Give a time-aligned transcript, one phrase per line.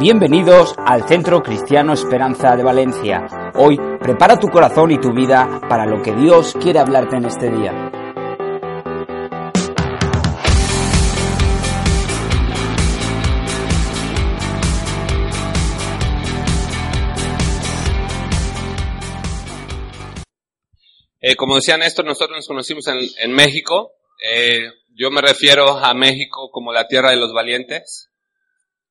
[0.00, 3.26] Bienvenidos al Centro Cristiano Esperanza de Valencia.
[3.56, 7.50] Hoy prepara tu corazón y tu vida para lo que Dios quiere hablarte en este
[7.50, 7.72] día.
[21.20, 23.94] Eh, como decía Néstor, nosotros nos conocimos en, México.
[24.24, 28.12] Eh, yo me refiero a México como la tierra de los valientes.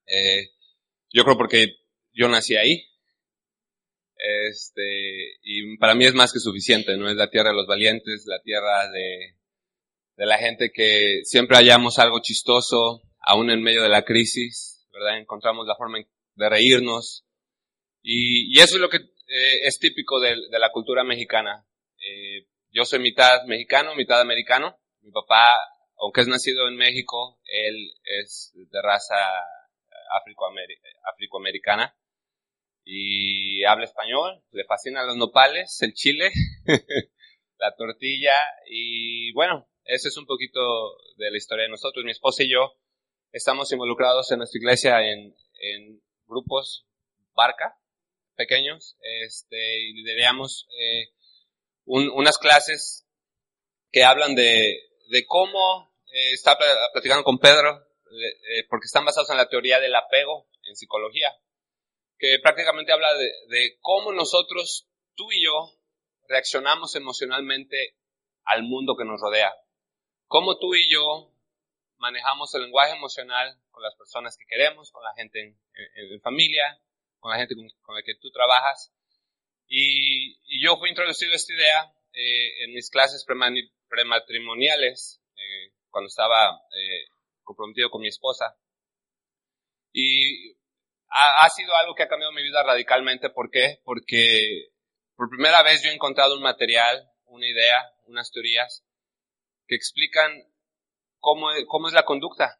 [0.06, 0.57] Eh,
[1.18, 1.80] yo creo porque
[2.14, 2.86] yo nací ahí.
[4.20, 7.10] Este, y para mí es más que suficiente, ¿no?
[7.10, 9.36] Es la tierra de los valientes, la tierra de,
[10.16, 15.18] de la gente que siempre hallamos algo chistoso, aún en medio de la crisis, ¿verdad?
[15.18, 15.98] Encontramos la forma
[16.36, 17.26] de reírnos.
[18.04, 21.66] Y, y eso es lo que eh, es típico de, de, la cultura mexicana.
[21.98, 24.78] Eh, yo soy mitad mexicano, mitad americano.
[25.02, 25.58] Mi papá,
[25.98, 29.16] aunque es nacido en México, él es de raza
[32.84, 36.32] y habla español, le fascinan los nopales, el chile,
[37.58, 38.34] la tortilla
[38.70, 40.62] y bueno, ese es un poquito
[41.18, 42.06] de la historia de nosotros.
[42.06, 42.78] Mi esposa y yo
[43.32, 45.36] estamos involucrados en nuestra iglesia en,
[46.28, 46.86] grupos
[47.34, 47.78] barca
[48.36, 51.08] pequeños este, y lideramos eh,
[51.86, 53.08] un, unas clases
[53.92, 54.78] que hablan de,
[55.10, 56.58] de cómo eh, está
[56.94, 61.34] platicando con Pedro eh, porque están basados en la teoría del apego en psicología,
[62.18, 65.72] que prácticamente habla de, de, cómo nosotros, tú y yo,
[66.28, 67.96] reaccionamos emocionalmente
[68.44, 69.54] al mundo que nos rodea.
[70.28, 71.32] Cómo tú y yo
[71.98, 75.60] manejamos el lenguaje emocional con las personas que queremos, con la gente en,
[75.96, 76.80] en, en familia,
[77.20, 78.92] con la gente con, con, la que tú trabajas.
[79.68, 83.26] Y, y yo fui introducido a esta idea eh, en mis clases
[83.88, 87.06] prematrimoniales, eh, cuando estaba eh,
[87.48, 88.56] comprometido con mi esposa.
[89.92, 90.56] Y
[91.10, 93.30] ha, sido algo que ha cambiado mi vida radicalmente.
[93.30, 93.80] ¿Por qué?
[93.84, 94.70] Porque
[95.16, 98.86] por primera vez yo he encontrado un material, una idea, unas teorías
[99.66, 100.44] que explican
[101.20, 102.60] cómo, cómo es la conducta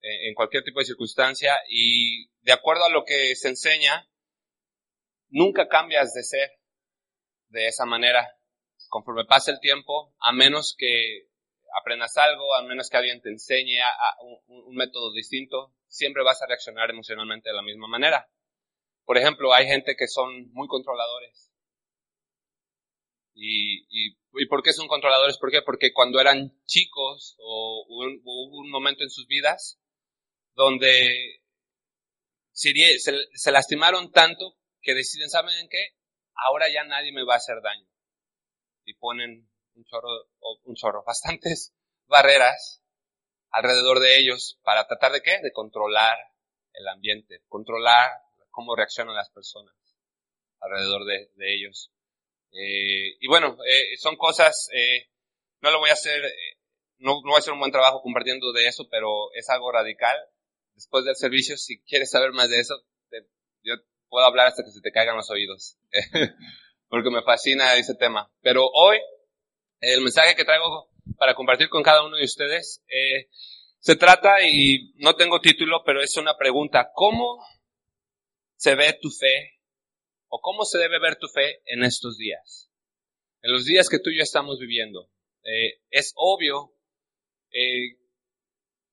[0.00, 4.08] en cualquier tipo de circunstancia y de acuerdo a lo que se enseña,
[5.28, 6.52] nunca cambias de ser
[7.48, 8.36] de esa manera
[8.88, 11.26] conforme pasa el tiempo, a menos que
[11.80, 13.78] aprendas algo, a menos que alguien te enseñe
[14.46, 18.28] un, un, método distinto, siempre vas a reaccionar emocionalmente de la misma manera.
[19.04, 21.52] Por ejemplo, hay gente que son muy controladores.
[23.34, 25.38] ¿Y, y, y por qué son controladores?
[25.38, 25.62] ¿Por qué?
[25.62, 29.78] Porque cuando eran chicos o hubo un, un momento en sus vidas
[30.54, 31.42] donde
[32.52, 32.72] se,
[33.34, 35.90] se lastimaron tanto que deciden, ¿saben qué?
[36.34, 37.86] Ahora ya nadie me va a hacer daño.
[38.84, 40.08] Y ponen un chorro,
[40.40, 41.74] o un chorro, bastantes
[42.06, 42.82] barreras
[43.50, 45.38] alrededor de ellos para tratar de qué?
[45.42, 46.18] De controlar
[46.72, 48.10] el ambiente, controlar
[48.50, 49.74] cómo reaccionan las personas
[50.60, 51.90] alrededor de, de ellos.
[52.52, 55.08] Eh, y bueno, eh, son cosas, eh,
[55.60, 56.58] no lo voy a hacer, eh,
[56.98, 60.16] no, no, voy a hacer un buen trabajo compartiendo de eso, pero es algo radical.
[60.74, 62.74] Después del servicio, si quieres saber más de eso,
[63.10, 63.26] te,
[63.62, 63.74] yo
[64.08, 65.78] puedo hablar hasta que se te caigan los oídos,
[66.88, 68.30] porque me fascina ese tema.
[68.42, 68.98] Pero hoy
[69.80, 73.28] el mensaje que traigo para compartir con cada uno de ustedes eh,
[73.86, 77.38] se trata, y no tengo título, pero es una pregunta, ¿cómo
[78.56, 79.60] se ve tu fe
[80.26, 82.68] o cómo se debe ver tu fe en estos días?
[83.42, 85.08] En los días que tú y yo estamos viviendo.
[85.44, 86.74] Eh, es obvio
[87.52, 87.96] eh,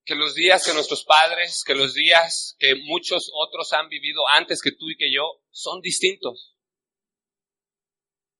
[0.05, 4.61] que los días que nuestros padres, que los días que muchos otros han vivido antes
[4.61, 6.52] que tú y que yo, son distintos.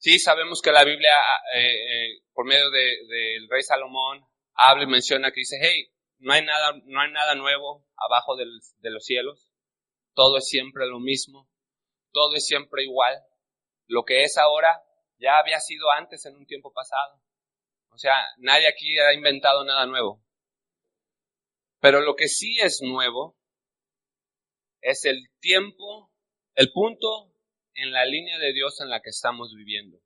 [0.04, 1.16] Sí, sabemos que la Biblia,
[1.56, 6.34] eh, eh, por medio del de, rey Salomón, habla y menciona que dice, hey, no
[6.34, 9.48] hay nada, no hay nada nuevo abajo de los cielos.
[10.14, 11.50] Todo es siempre lo mismo.
[12.12, 13.18] Todo es siempre igual.
[13.88, 14.84] Lo que es ahora
[15.20, 17.22] ya había sido antes en un tiempo pasado.
[17.92, 20.22] O sea, nadie aquí ha inventado nada nuevo.
[21.80, 23.38] Pero lo que sí es nuevo
[24.82, 26.12] es el tiempo,
[26.56, 27.33] el punto
[27.76, 29.98] en la línea de Dios en la que estamos viviendo.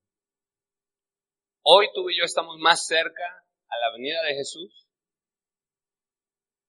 [1.63, 4.87] Hoy tú y yo estamos más cerca a la venida de Jesús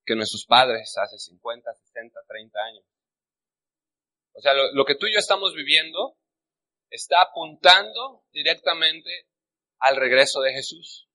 [0.05, 2.85] que nuestros padres hace 50, 60, 30 años.
[4.33, 6.17] O sea, lo, que tú y yo estamos viviendo
[6.91, 9.29] está apuntando directamente
[9.81, 11.09] al regreso de Jesús.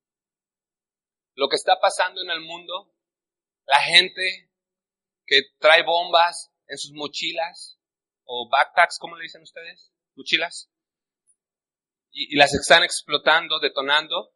[1.36, 2.94] Lo que está pasando en el mundo,
[3.66, 4.52] la gente
[5.26, 7.80] que trae bombas en sus mochilas
[8.26, 9.92] o backpacks, ¿cómo le dicen ustedes?
[10.16, 10.70] Mochilas.
[12.12, 14.34] Y, las están explotando, detonando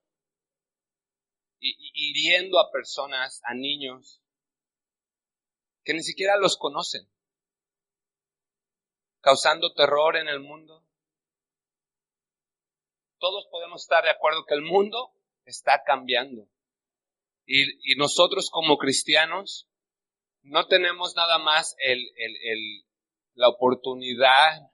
[1.60, 4.22] y, hiriendo a personas, a niños,
[5.84, 7.08] que ni siquiera los conocen,
[9.22, 10.86] causando terror en el mundo.
[13.20, 15.14] Todos podemos estar de acuerdo que el mundo
[15.46, 16.48] está cambiando.
[17.46, 19.70] Y, nosotros como cristianos
[20.42, 22.06] no tenemos nada más el,
[23.38, 24.72] la oportunidad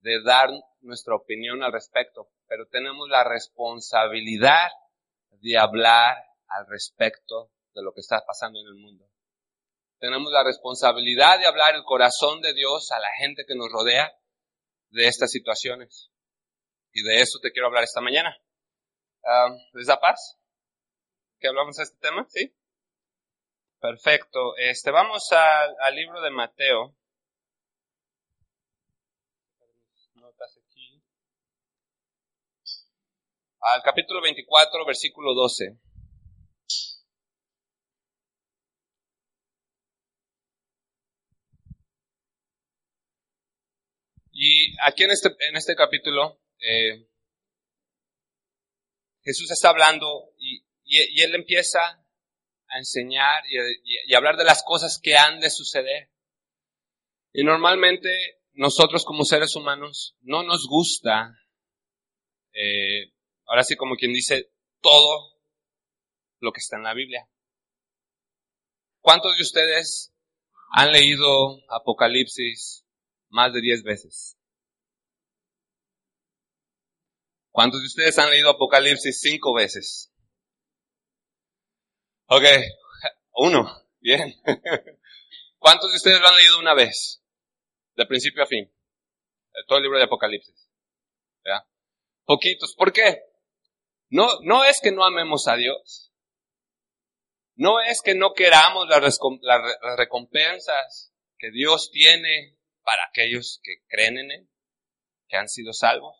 [0.00, 0.50] de dar
[0.80, 4.68] nuestra opinión al respecto, pero tenemos la responsabilidad
[5.30, 6.16] de hablar
[6.48, 9.08] al respecto de lo que está pasando en el mundo.
[10.00, 14.12] Tenemos la responsabilidad de hablar el corazón de Dios a la gente que nos rodea
[14.90, 16.10] de estas situaciones.
[16.92, 18.36] Y de eso te quiero hablar esta mañana.
[19.74, 20.40] ¿Les da paz?
[21.38, 22.26] ¿Que hablamos de este tema?
[22.28, 22.52] ¿Sí?
[23.80, 24.56] Perfecto.
[24.56, 26.97] Este, vamos al libro de Mateo.
[33.60, 35.78] Al capítulo 24, versículo 12.
[44.30, 47.08] Y aquí en este, en este capítulo, eh,
[49.24, 51.80] Jesús está hablando y, y, él empieza
[52.68, 56.12] a enseñar y, hablar de las cosas que han de suceder.
[57.32, 58.08] Y normalmente
[58.52, 61.34] nosotros como seres humanos no nos gusta,
[62.52, 63.12] eh,
[63.48, 65.40] ahora sí como quien dice, todo
[66.38, 67.28] lo que está en la Biblia.
[69.00, 70.12] ¿Cuántos de ustedes
[70.70, 72.84] han leído Apocalipsis
[73.30, 74.36] más de diez veces.
[77.50, 80.12] ¿Cuántos de ustedes han leído Apocalipsis cinco veces?
[82.26, 82.44] Ok,
[83.32, 83.66] uno,
[84.00, 84.34] bien.
[85.58, 87.22] ¿Cuántos de ustedes lo han leído una vez?
[87.96, 88.72] De principio a fin.
[89.66, 90.70] Todo el libro de Apocalipsis.
[91.44, 91.66] ¿Ya?
[92.24, 92.74] Poquitos.
[92.76, 93.24] ¿Por qué?
[94.10, 96.12] No, no es que no amemos a Dios.
[97.54, 99.18] No es que no queramos las,
[99.96, 104.48] recompensas que Dios tiene para aquellos que creen en Él,
[105.28, 106.16] que han sido salvos.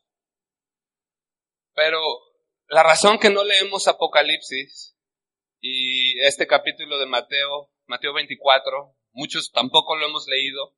[1.74, 2.00] Pero
[2.66, 4.96] la razón que no leemos Apocalipsis
[5.60, 10.76] y este capítulo de Mateo, Mateo 24, muchos tampoco lo hemos leído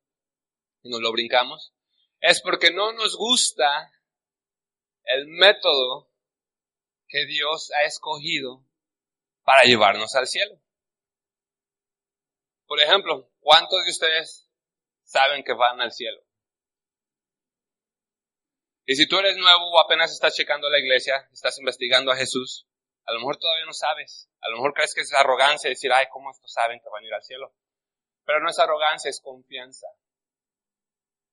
[0.83, 1.75] y nos lo brincamos,
[2.21, 3.91] es porque no nos gusta
[5.05, 6.10] el método
[7.11, 8.65] que Dios ha escogido
[9.43, 10.59] para llevarnos al cielo.
[12.67, 14.51] Por ejemplo, ¿cuántos de ustedes
[15.11, 16.23] saben que van al cielo.
[18.87, 22.69] Y si tú eres nuevo o apenas estás checando la iglesia, estás investigando a Jesús,
[23.07, 24.31] a lo mejor todavía no sabes.
[24.41, 27.07] A lo mejor crees que es arrogancia decir, ay, ¿cómo estos saben que van a
[27.07, 27.55] ir al cielo?
[28.25, 29.87] Pero no es arrogancia, es confianza.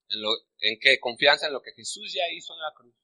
[0.10, 1.00] ¿En, lo, ¿En qué?
[1.00, 2.96] Confianza en lo que Jesús ya hizo en la cruz.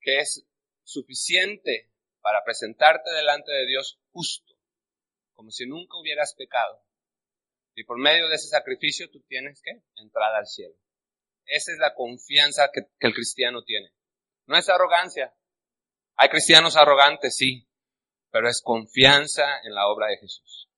[0.00, 0.46] Que es
[0.84, 1.90] suficiente
[2.20, 4.54] para presentarte delante de Dios justo,
[5.32, 6.82] como si nunca hubieras pecado.
[7.74, 10.74] Y por medio de ese sacrificio tú tienes que entrar al cielo.
[11.46, 13.92] Esa es la confianza que, el cristiano tiene.
[14.46, 15.34] No es arrogancia.
[16.16, 17.68] Hay cristianos arrogantes, sí,
[18.30, 20.68] pero es confianza en la obra de Jesús.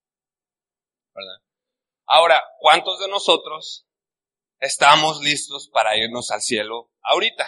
[1.15, 1.43] ¿Verdad?
[2.07, 3.87] Ahora, ¿cuántos de nosotros
[4.61, 7.47] estamos listos para irnos al cielo ahorita?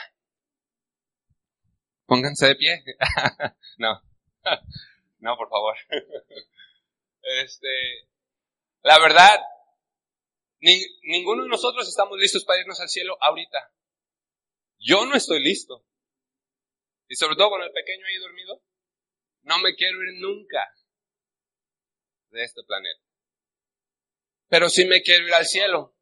[2.06, 2.84] Pónganse de pie.
[3.78, 4.00] no.
[5.18, 5.76] no, por favor.
[7.42, 8.08] este,
[8.82, 9.40] la verdad,
[10.60, 13.72] ninguno de nosotros estamos listos para irnos al cielo ahorita.
[14.78, 15.84] Yo no estoy listo.
[17.08, 18.62] Y sobre todo con el pequeño ahí dormido,
[19.42, 20.72] no me quiero ir nunca
[22.30, 23.00] de este planeta.
[24.48, 25.96] Pero sí me quiero ir al cielo.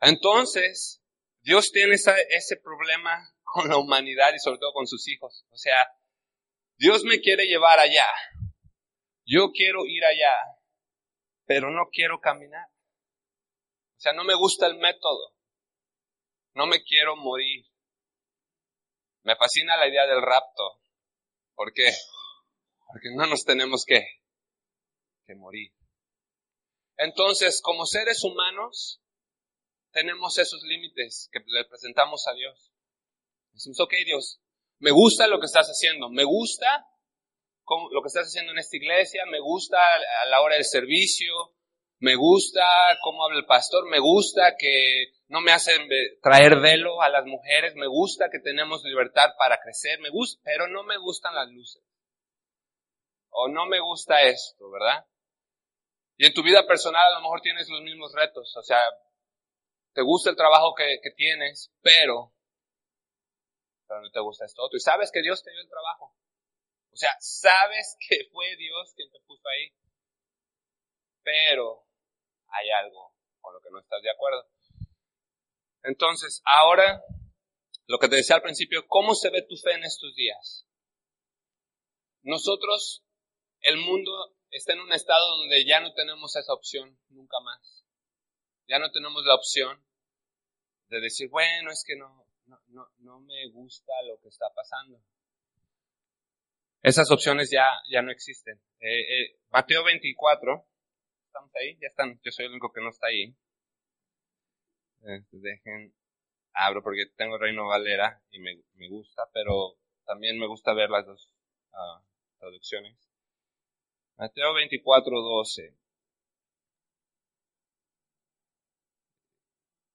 [0.00, 1.02] Entonces,
[1.42, 5.46] Dios tiene ese problema con la humanidad y sobre todo con sus hijos.
[5.50, 5.76] O sea,
[6.76, 8.06] Dios me quiere llevar allá.
[9.24, 10.34] Yo quiero ir allá
[11.46, 12.66] pero no quiero caminar.
[13.96, 15.34] O sea, no me gusta el método.
[16.54, 17.64] No me quiero morir.
[19.22, 20.80] Me fascina la idea del rapto.
[21.54, 21.90] ¿Por qué?
[22.86, 24.04] Porque no nos tenemos que,
[25.26, 25.72] que morir.
[26.96, 29.02] Entonces, como seres humanos,
[29.92, 32.72] tenemos esos límites que le presentamos a Dios.
[33.56, 34.38] Decimos, ok Dios,
[34.80, 36.86] me gusta lo que estás haciendo, me gusta
[37.90, 41.32] lo que estás haciendo en esta iglesia, me gusta a la hora del servicio,
[41.98, 42.62] me gusta
[43.02, 45.88] cómo habla el pastor, me gusta que no me hacen
[46.22, 50.68] traer velo a las mujeres, me gusta que tenemos libertad para crecer, me gusta, pero
[50.68, 51.82] no me gustan las luces.
[53.30, 55.06] O no me gusta esto, ¿verdad?
[56.18, 58.82] Y en tu vida personal a lo mejor tienes los mismos retos, o sea,
[59.94, 62.35] te gusta el trabajo que, que tienes, pero,
[63.86, 64.76] pero no te gusta esto otro.
[64.76, 66.14] Y sabes que Dios te dio el trabajo.
[66.92, 69.72] O sea, sabes que fue Dios quien te puso ahí.
[71.22, 71.86] Pero
[72.48, 74.48] hay algo con lo que no estás de acuerdo.
[75.82, 77.02] Entonces, ahora,
[77.86, 80.66] lo que te decía al principio, ¿cómo se ve tu fe en estos días?
[82.22, 83.04] Nosotros,
[83.60, 87.84] el mundo está en un estado donde ya no tenemos esa opción nunca más.
[88.68, 89.84] Ya no tenemos la opción
[90.88, 95.00] de decir, bueno, es que no, no, no, me gusta lo que está pasando.
[96.82, 98.60] Esas opciones ya, ya no existen.
[98.80, 100.66] Eh, eh, Mateo 24,
[101.26, 101.76] ¿estamos ahí?
[101.80, 103.34] Ya están, yo soy el único que no está ahí.
[105.02, 105.94] Este, dejen,
[106.52, 111.06] abro porque tengo Reino Valera y me, me, gusta, pero también me gusta ver las
[111.06, 111.32] dos
[111.72, 112.02] uh,
[112.38, 112.96] traducciones.
[114.16, 115.76] Mateo 24, 12.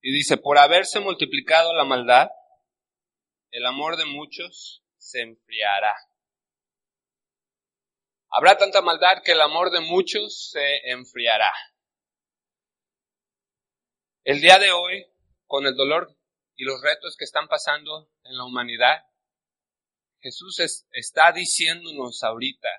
[0.04, 2.30] Y dice, por haberse multiplicado la maldad,
[3.52, 5.94] el amor de muchos se enfriará.
[8.30, 11.52] Habrá tanta maldad que el amor de muchos se enfriará.
[14.24, 15.06] El día de hoy,
[15.46, 16.18] con el dolor
[16.56, 19.04] y los retos que están pasando en la humanidad,
[20.22, 20.60] Jesús
[20.92, 22.70] está diciéndonos ahorita,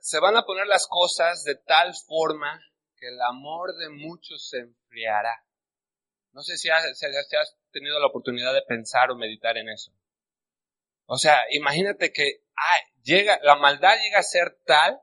[0.00, 2.60] se van a poner las cosas de tal forma
[2.96, 5.47] que el amor de muchos se enfriará.
[6.32, 6.84] No sé si has,
[7.70, 9.92] tenido la oportunidad de pensar o meditar en eso.
[11.06, 12.44] O sea, imagínate que
[13.02, 15.00] llega, la maldad llega a ser tal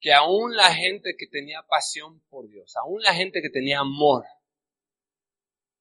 [0.00, 4.24] que aún la gente que tenía pasión por Dios, aún la gente que tenía amor,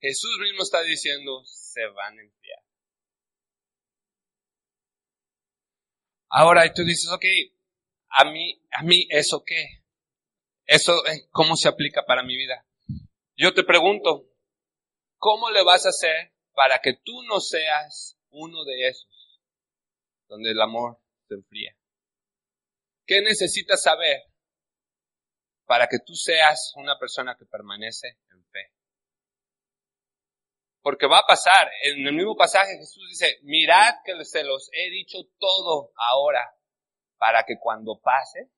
[0.01, 2.59] Jesús mismo está diciendo, se van a enfriar.
[6.29, 7.25] Ahora, tú dices, ok,
[8.09, 9.83] a mí, a mí, ¿eso qué?
[10.65, 12.65] ¿Eso eh, cómo se aplica para mi vida?
[13.41, 14.29] Yo te pregunto,
[15.17, 19.39] ¿cómo le vas a hacer para que tú no seas uno de esos
[20.27, 21.73] donde el amor se enfría?
[23.05, 24.23] ¿Qué necesitas saber
[25.65, 28.73] para que tú seas una persona que permanece en fe?
[30.81, 34.89] Porque va a pasar, en el mismo pasaje Jesús dice, mirad que se los he
[34.89, 36.57] dicho todo ahora,
[37.17, 38.51] para que cuando pase,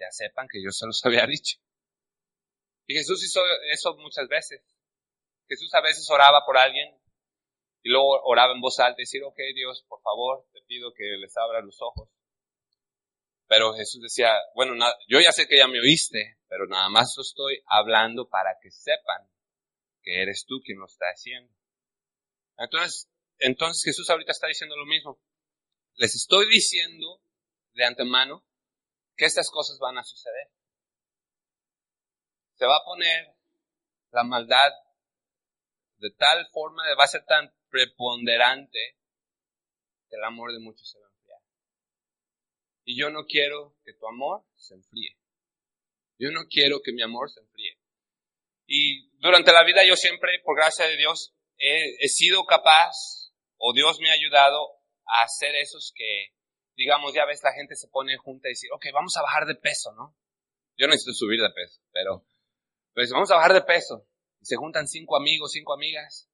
[0.00, 1.60] ya sepan que yo se los había dicho.
[2.88, 3.40] Y Jesús hizo
[3.70, 4.62] eso muchas veces.
[5.46, 6.98] Jesús a veces oraba por alguien
[7.82, 11.04] y luego oraba en voz alta y decía, ok Dios, por favor, te pido que
[11.20, 12.08] les abra los ojos.
[13.46, 14.74] Pero Jesús decía, bueno,
[15.06, 19.30] yo ya sé que ya me oíste, pero nada más estoy hablando para que sepan
[20.02, 21.52] que eres tú quien lo está haciendo.
[22.56, 25.20] Entonces, entonces Jesús ahorita está diciendo lo mismo.
[25.96, 27.22] Les estoy diciendo
[27.74, 28.46] de antemano
[29.14, 30.50] que estas cosas van a suceder.
[32.58, 33.34] Se va a poner
[34.10, 34.72] la maldad
[35.98, 38.98] de tal forma, va a ser tan preponderante
[40.08, 41.08] que el amor de muchos se va
[42.88, 45.14] y yo no quiero que tu amor se enfríe.
[46.18, 47.78] Yo no quiero que mi amor se enfríe.
[48.66, 54.00] Y durante la vida yo siempre, por gracia de Dios, he, sido capaz, o Dios
[54.00, 54.70] me ha ayudado
[55.04, 56.32] a hacer esos que,
[56.76, 59.56] digamos, ya ves, la gente se pone junta y dice, ok, vamos a bajar de
[59.56, 60.16] peso, ¿no?
[60.78, 62.24] Yo no necesito subir de peso, pero,
[62.98, 64.06] pues vamos a bajar de peso.
[64.40, 66.28] Y se juntan cinco amigos, cinco amigas.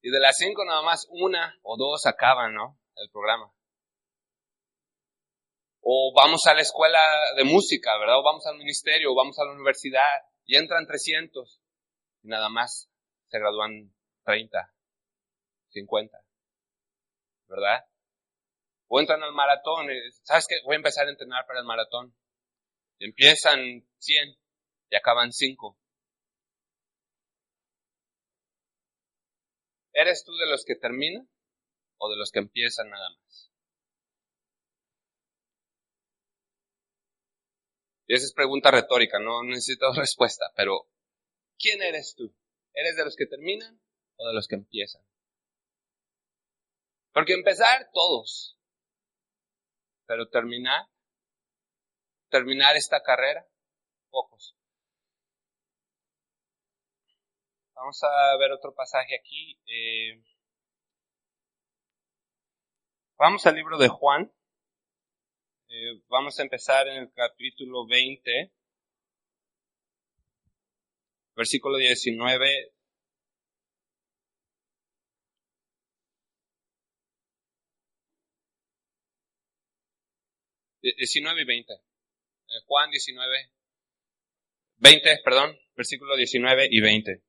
[0.00, 2.78] Y de las cinco nada más una o dos acaban, ¿no?
[2.96, 3.52] El programa
[5.88, 6.98] o vamos a la escuela
[7.36, 8.18] de música, ¿verdad?
[8.18, 10.02] O vamos al ministerio, o vamos a la universidad,
[10.44, 11.60] y entran 300,
[12.24, 12.90] y nada más
[13.28, 14.74] se gradúan 30,
[15.68, 16.18] 50,
[17.46, 17.84] ¿verdad?
[18.88, 19.86] O entran al maratón,
[20.24, 20.56] ¿sabes qué?
[20.64, 22.16] Voy a empezar a entrenar para el maratón.
[22.98, 24.36] Y empiezan 100
[24.90, 25.78] y acaban 5.
[29.92, 31.28] ¿Eres tú de los que terminan
[31.98, 33.50] o de los que empiezan nada más?
[38.06, 40.88] Y esa es pregunta retórica, no necesito respuesta, pero
[41.58, 42.34] ¿quién eres tú?
[42.72, 43.80] ¿Eres de los que terminan
[44.16, 45.02] o de los que empiezan?
[47.12, 48.58] Porque empezar todos,
[50.06, 50.86] pero terminar,
[52.28, 53.48] terminar esta carrera,
[54.10, 54.54] pocos.
[57.76, 59.58] Vamos a ver otro pasaje aquí.
[59.66, 60.20] Eh,
[63.18, 64.30] Vamos al libro de Juan.
[65.68, 68.52] Eh, vamos a empezar en el capítulo 20,
[71.34, 72.72] versículo 19.
[80.82, 81.72] Diecinueve y 20.
[81.72, 81.78] Eh,
[82.66, 83.50] Juan 19,
[84.76, 87.25] 20, perdón, versículo 19 y 20.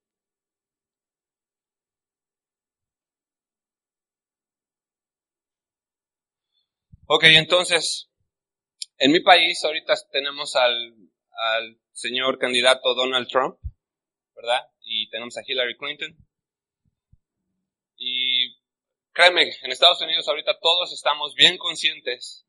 [7.09, 8.09] Ok, entonces,
[8.97, 10.93] en mi país ahorita tenemos al,
[11.31, 13.57] al señor candidato Donald Trump,
[14.35, 14.67] ¿verdad?
[14.81, 16.17] Y tenemos a Hillary Clinton.
[17.95, 18.57] Y
[19.13, 22.45] créeme, en Estados Unidos ahorita todos estamos bien conscientes,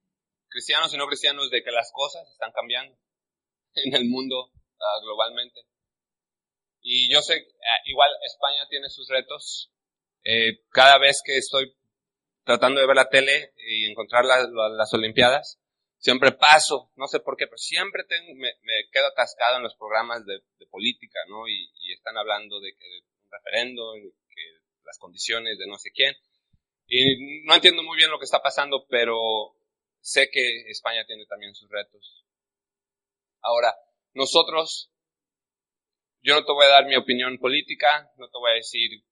[0.48, 2.98] cristianos y no cristianos, de que las cosas están cambiando
[3.74, 5.60] en el mundo uh, globalmente.
[6.80, 9.70] Y yo sé, uh, igual España tiene sus retos.
[10.24, 11.77] Eh, cada vez que estoy
[12.48, 15.60] tratando de ver la tele y encontrar las Olimpiadas.
[15.98, 18.48] Siempre paso, no sé por qué, pero siempre tengo, me,
[18.90, 20.40] quedo atascado en los programas de,
[20.70, 21.46] política, ¿no?
[21.46, 23.92] Y, están hablando de que un referendo,
[24.34, 24.42] que
[24.82, 26.14] las condiciones de no sé quién.
[26.86, 29.14] Y no entiendo muy bien lo que está pasando, pero
[30.00, 32.24] sé que España tiene también sus retos.
[33.42, 33.74] Ahora,
[34.14, 34.90] nosotros,
[36.22, 39.04] yo no te voy a dar mi opinión política, no te voy a decir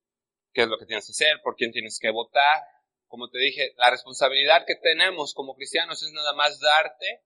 [0.54, 2.62] qué es lo que tienes que hacer, por quién tienes que votar,
[3.08, 7.22] como te dije, la responsabilidad que tenemos como cristianos es nada más darte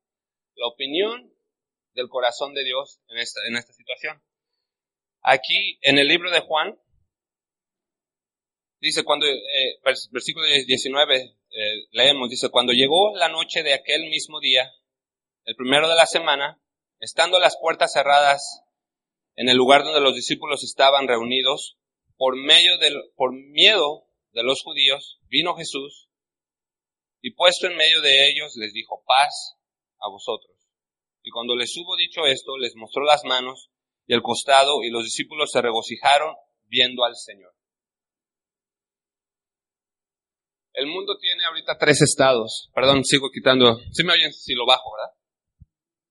[0.54, 1.32] la opinión
[1.94, 4.22] del corazón de Dios en esta, en esta situación.
[5.22, 6.78] Aquí, en el libro de Juan,
[8.80, 14.40] dice cuando, eh, versículo 19, eh, leemos, dice, cuando llegó la noche de aquel mismo
[14.40, 14.70] día,
[15.44, 16.60] el primero de la semana,
[17.00, 18.62] estando las puertas cerradas
[19.36, 21.78] en el lugar donde los discípulos estaban reunidos,
[22.16, 26.08] por medio del, por miedo de los judíos, vino Jesús
[27.22, 29.56] y puesto en medio de ellos les dijo, paz
[30.00, 30.56] a vosotros.
[31.22, 33.70] Y cuando les hubo dicho esto, les mostró las manos
[34.06, 36.34] y el costado y los discípulos se regocijaron
[36.66, 37.52] viendo al Señor.
[40.72, 42.70] El mundo tiene ahorita tres estados.
[42.74, 43.78] Perdón, sigo quitando.
[43.92, 45.14] Si me oyen si lo bajo, ¿verdad?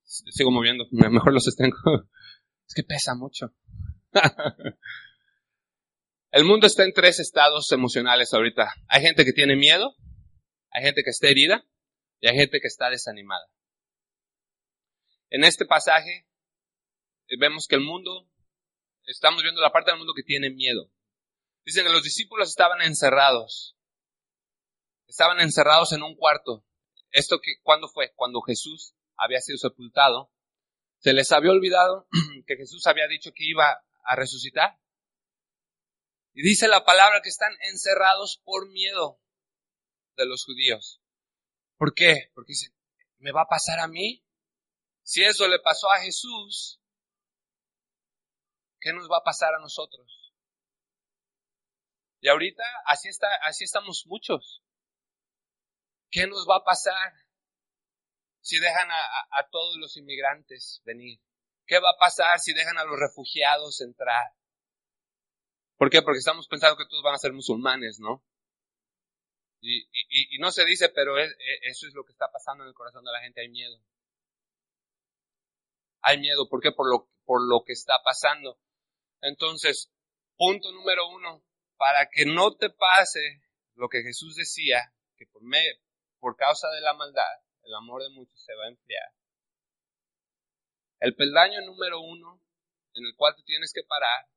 [0.03, 0.85] Sigo moviendo.
[0.91, 1.77] Mejor los estengo.
[2.67, 3.47] Es que pesa mucho.
[6.31, 8.71] El mundo está en tres estados emocionales ahorita.
[8.87, 9.95] Hay gente que tiene miedo,
[10.69, 11.65] hay gente que está herida
[12.19, 13.47] y hay gente que está desanimada.
[15.31, 16.27] En este pasaje
[17.27, 18.29] eh, vemos que el mundo,
[19.05, 20.91] estamos viendo la parte del mundo que tiene miedo.
[21.65, 23.75] Dicen que los discípulos estaban encerrados.
[25.07, 26.63] Estaban encerrados en un cuarto.
[27.09, 28.13] ¿Esto que, cuándo fue?
[28.15, 30.31] Cuando Jesús había sido sepultado.
[30.99, 32.07] Se les había olvidado
[32.45, 34.77] que Jesús había dicho que iba a resucitar.
[36.39, 39.19] Y dice la palabra que están encerrados por miedo
[40.15, 41.01] de los judíos.
[41.75, 42.31] ¿Por qué?
[42.33, 42.73] Porque dicen,
[43.17, 44.25] ¿me va a pasar a mí?
[45.03, 46.81] Si eso le pasó a Jesús,
[48.79, 50.33] ¿qué nos va a pasar a nosotros?
[52.21, 54.63] Y ahorita así está, así estamos muchos.
[56.09, 57.15] ¿Qué nos va a pasar
[58.39, 61.19] si dejan a, a todos los inmigrantes venir?
[61.65, 64.38] ¿Qué va a pasar si dejan a los refugiados entrar?
[65.79, 66.01] ¿Por qué?
[66.01, 68.21] Porque estamos pensando que todos van a ser musulmanes, ¿no?
[69.61, 71.23] Y, no se dice, pero e,
[71.61, 73.81] eso es lo que está pasando en el corazón de la gente, hay miedo.
[76.01, 76.73] Hay miedo, ¿por qué?
[76.73, 78.59] Por lo, por lo que está pasando.
[79.21, 79.89] Entonces,
[80.35, 81.45] punto número uno,
[81.77, 83.41] para que no te pase
[83.75, 85.63] lo que Jesús decía, que por, me,
[86.19, 89.13] por causa de la maldad, el amor de muchos se va a enfriar.
[90.99, 92.41] El peldaño número uno
[92.95, 94.27] en el cual te tienes que parar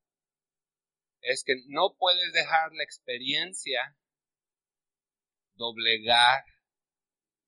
[1.23, 3.97] es que no puedes dejar la experiencia
[5.55, 6.43] doblegar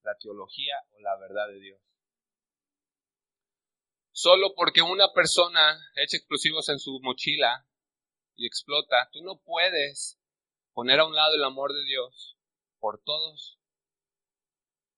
[0.03, 1.81] la teología o la verdad de Dios.
[4.11, 7.67] Solo porque una persona echa explosivos en su mochila
[8.35, 10.19] y explota, tú no puedes
[10.73, 12.37] poner a un lado el amor de Dios
[12.79, 13.59] por todos,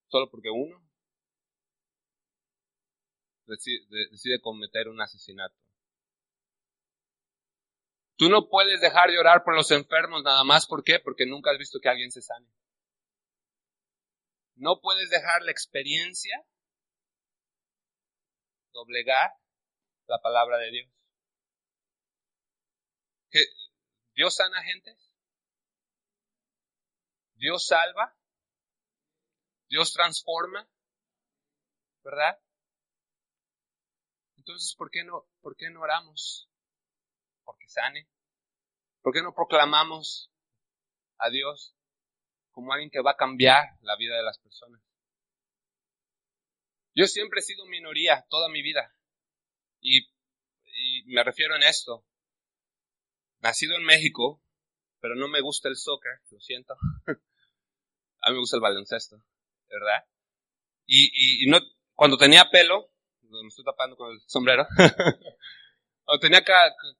[0.08, 0.88] solo porque uno
[3.48, 5.56] decide, cometer un asesinato.
[8.18, 10.66] Tú no puedes dejar de orar por los enfermos nada más.
[10.66, 11.00] ¿Por qué?
[11.00, 12.48] Porque nunca has visto que alguien se sane.
[14.56, 16.44] No puedes dejar la experiencia
[18.74, 19.32] doblegar
[20.08, 20.92] la palabra de Dios.
[23.30, 23.40] ¿Que
[24.16, 24.98] ¿Dios sana gente?
[27.36, 28.16] ¿Dios salva?
[29.70, 30.68] ¿Dios transforma?
[32.04, 32.40] ¿Verdad?
[34.38, 36.50] Entonces, ¿por qué no, por qué no oramos?
[37.48, 38.08] Porque sane?
[39.02, 40.30] ¿Por qué no proclamamos
[41.18, 41.74] a Dios
[42.58, 44.82] como alguien que va a cambiar la vida de las personas.
[46.96, 48.96] Yo siempre he sido minoría toda mi vida.
[49.80, 50.08] Y,
[51.06, 52.04] me refiero en esto.
[53.42, 54.42] Nacido en México,
[55.00, 56.74] pero no me gusta el soccer, lo siento.
[57.06, 59.24] a mí me gusta el baloncesto,
[59.70, 60.04] ¿verdad?
[60.88, 61.46] Y,
[61.94, 64.66] cuando tenía pelo, me estoy tapando con el sombrero,
[66.08, 66.42] cuando tenía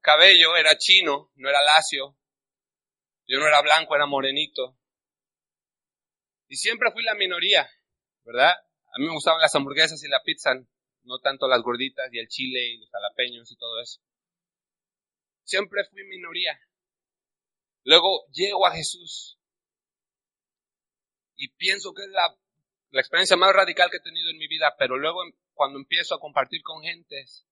[0.02, 2.18] cabello era chino, no era lacio.
[3.26, 4.78] Yo no era blanco, era morenito.
[6.50, 7.70] Y siempre fui la minoría,
[8.26, 8.52] ¿verdad?
[8.52, 10.56] A mí me gustaban las hamburguesas y la pizza,
[11.04, 14.02] no tanto las gorditas y el chile y los jalapeños y todo eso.
[15.46, 16.60] Siempre fui minoría.
[17.86, 19.40] Luego llego a Jesús
[21.38, 22.38] y pienso que es la,
[22.90, 26.14] la experiencia más radical que he tenido en mi vida, pero luego em, cuando empiezo
[26.14, 27.47] a compartir con gentes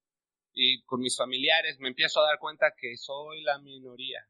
[0.56, 4.26] y con mis familiares, me empiezo a dar cuenta que soy la minoría.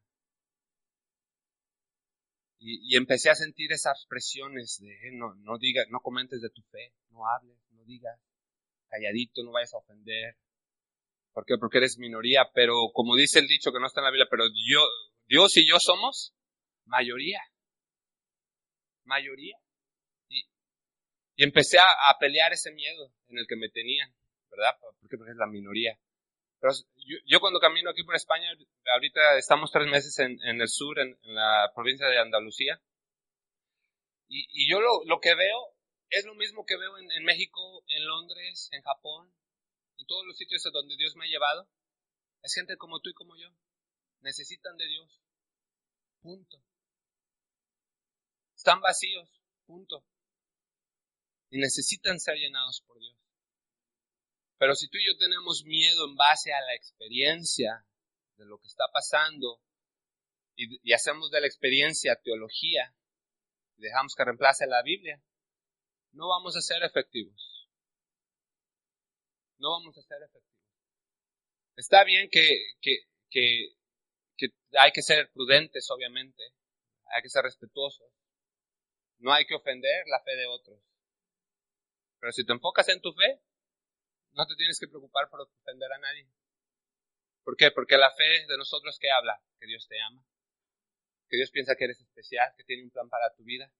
[2.58, 6.62] Y, empecé a sentir esas presiones de eh, no, no digas, no comentes de tu
[6.62, 8.18] fe, no hables, no digas,
[8.88, 10.36] calladito, no vayas a ofender.
[11.32, 11.58] ¿Por qué?
[11.60, 14.46] Porque eres minoría, pero como dice el dicho que no está en la Biblia, pero
[14.46, 14.80] yo,
[15.28, 16.34] Dios y yo somos
[16.86, 17.40] mayoría.
[19.04, 19.56] Mayoría.
[20.28, 20.44] Y,
[21.36, 24.12] empecé a, a, pelear ese miedo en el que me tenían,
[24.50, 24.76] ¿verdad?
[24.80, 25.96] Porque, porque es la minoría.
[27.26, 28.48] Yo, cuando camino aquí por España,
[28.92, 32.80] ahorita estamos tres meses en, el sur, en, la provincia de Andalucía,
[34.28, 35.76] y, yo lo, que veo
[36.10, 39.32] es lo mismo que veo en, en, México, en Londres, en Japón,
[39.98, 41.68] en todos los sitios donde Dios me ha llevado.
[42.42, 43.48] Es gente como tú y como yo.
[44.20, 45.20] Necesitan de Dios.
[46.22, 46.62] Punto.
[48.56, 49.28] Están vacíos.
[49.66, 50.04] Punto.
[51.50, 53.16] Y necesitan ser llenados por Dios.
[54.58, 57.86] Pero si tú y yo tenemos miedo en base a la experiencia
[58.36, 59.60] de lo que está pasando
[60.56, 62.94] y, hacemos de la experiencia teología
[63.76, 65.22] y dejamos que reemplace la Biblia,
[66.12, 67.68] no vamos a ser efectivos.
[69.58, 70.46] No vamos a ser efectivos.
[71.76, 73.76] Está bien que, que, que,
[74.38, 76.42] que hay que ser prudentes, obviamente.
[77.14, 78.10] Hay que ser respetuosos.
[79.18, 80.80] No hay que ofender la fe de otros.
[82.18, 83.40] Pero si te enfocas en tu fe,
[84.36, 86.28] no te tienes que preocupar por ofender a nadie.
[87.42, 87.70] ¿Por qué?
[87.70, 90.22] Porque la fe de nosotros que habla, que Dios te ama,
[91.28, 93.72] que Dios piensa que eres especial, que tiene un plan para tu vida.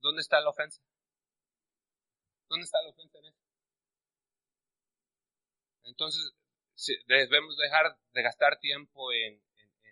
[0.00, 0.82] ¿Dónde está la ofensa?
[2.48, 3.38] ¿Dónde está la ofensa en eso?
[5.84, 6.34] Entonces,
[7.06, 9.40] debemos dejar de gastar tiempo en,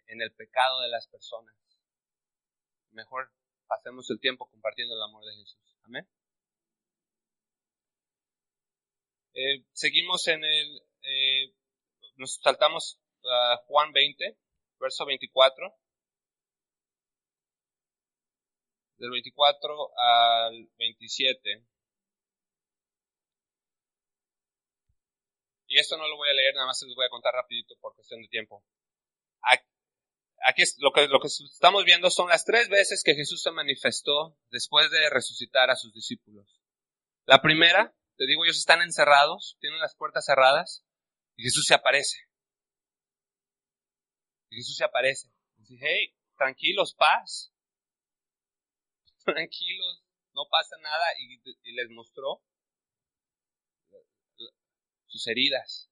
[0.09, 1.55] en el pecado de las personas.
[2.91, 3.31] Mejor
[3.69, 5.79] pasemos el tiempo compartiendo el amor de Jesús.
[5.85, 6.09] Amén.
[9.35, 11.55] Eh, seguimos en el, eh,
[12.17, 14.37] nos saltamos a Juan 20,
[14.79, 15.75] verso 24.
[18.99, 21.67] Del 24 al 27.
[25.67, 27.75] Y esto no lo voy a leer, nada más se los voy a contar rapidito
[27.81, 28.63] por cuestión de tiempo.
[30.45, 33.53] Aquí es, lo que, lo que estamos viendo son las tres veces que Jesús se
[33.53, 36.61] manifestó después de resucitar a sus discípulos.
[37.27, 40.85] La primera te digo, ellos están encerrados, tienen las puertas cerradas,
[41.37, 42.19] y Jesús se aparece.
[44.51, 45.33] Y Jesús se aparece.
[45.57, 47.53] dice, hey, tranquilos, paz.
[49.25, 51.05] Tranquilos, no pasa nada.
[51.19, 52.43] Y, les mostró
[55.07, 55.91] sus heridas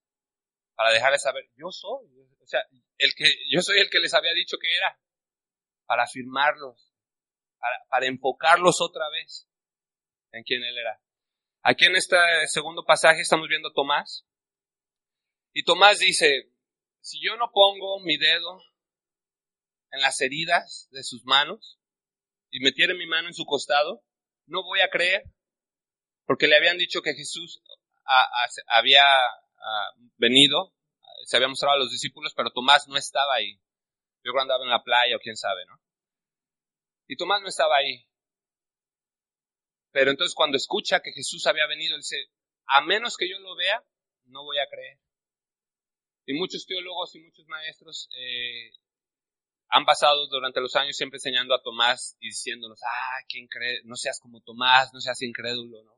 [0.75, 2.07] para dejarles saber, yo soy,
[2.39, 2.61] o sea,
[2.97, 4.99] el que, yo soy el que les había dicho que era,
[5.85, 6.91] para afirmarlos,
[7.59, 9.47] para, para enfocarlos otra vez
[10.31, 10.99] en quién él era.
[11.63, 14.25] Aquí en este segundo pasaje estamos viendo a Tomás.
[15.53, 16.51] Y Tomás dice,
[17.01, 18.63] si yo no pongo mi dedo
[19.91, 21.79] en las heridas de sus manos
[22.49, 24.03] y metiera mi mano en su costado,
[24.47, 25.23] no voy a creer.
[26.25, 27.61] Porque le habían dicho que Jesús
[28.67, 29.05] había
[30.17, 30.73] venido,
[31.25, 33.59] se había mostrado a los discípulos, pero Tomás no estaba ahí.
[34.23, 35.79] Yo creo andaba en la playa o quién sabe, ¿no?
[37.07, 38.07] Y Tomás no estaba ahí.
[39.91, 42.27] Pero entonces cuando escucha que Jesús había venido, él dice,
[42.67, 43.83] a menos que yo lo vea,
[44.25, 44.99] no voy a creer.
[46.25, 48.71] Y muchos teólogos y muchos maestros eh,
[49.69, 53.81] han pasado durante los años siempre enseñando a Tomás y diciéndonos, ah, ¿quién cree?
[53.83, 55.97] No seas como Tomás, no seas incrédulo, ¿no?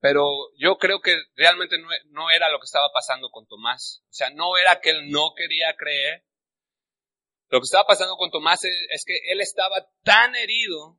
[0.00, 0.24] Pero
[0.58, 1.76] yo creo que realmente
[2.10, 4.02] no, era lo que estaba pasando con Tomás.
[4.10, 6.24] O sea, no era que él no quería creer.
[7.50, 10.98] Lo que estaba pasando con Tomás es que él estaba tan herido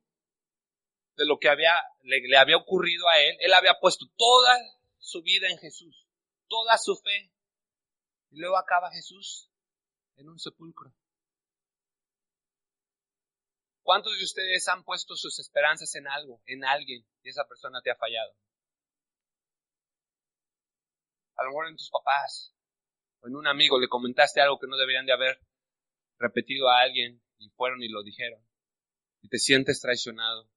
[1.16, 3.38] de lo que había, le, había ocurrido a él.
[3.40, 4.58] Él había puesto toda
[4.98, 6.08] su vida en Jesús,
[6.48, 7.32] toda su fe.
[8.32, 9.50] Y luego acaba Jesús
[10.16, 10.94] en un sepulcro.
[13.84, 17.92] ¿Cuántos de ustedes han puesto sus esperanzas en algo, en alguien, y esa persona te
[17.92, 18.34] ha fallado?
[21.36, 22.56] A lo mejor en tus papás,
[23.20, 25.38] o en un amigo le comentaste algo que no deberían de haber
[26.18, 28.42] repetido a alguien, y fueron y lo dijeron.
[29.22, 30.50] Y te sientes traicionado.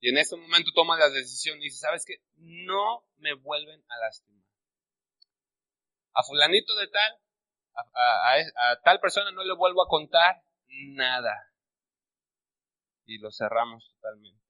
[0.00, 2.16] Y en ese momento tomas la decisión y dices, ¿sabes qué?
[2.36, 4.44] No me vuelven a lastimar.
[6.12, 7.20] A fulanito de tal,
[7.74, 11.52] a, tal persona no le vuelvo a contar nada.
[13.06, 14.44] Y lo cerramos totalmente.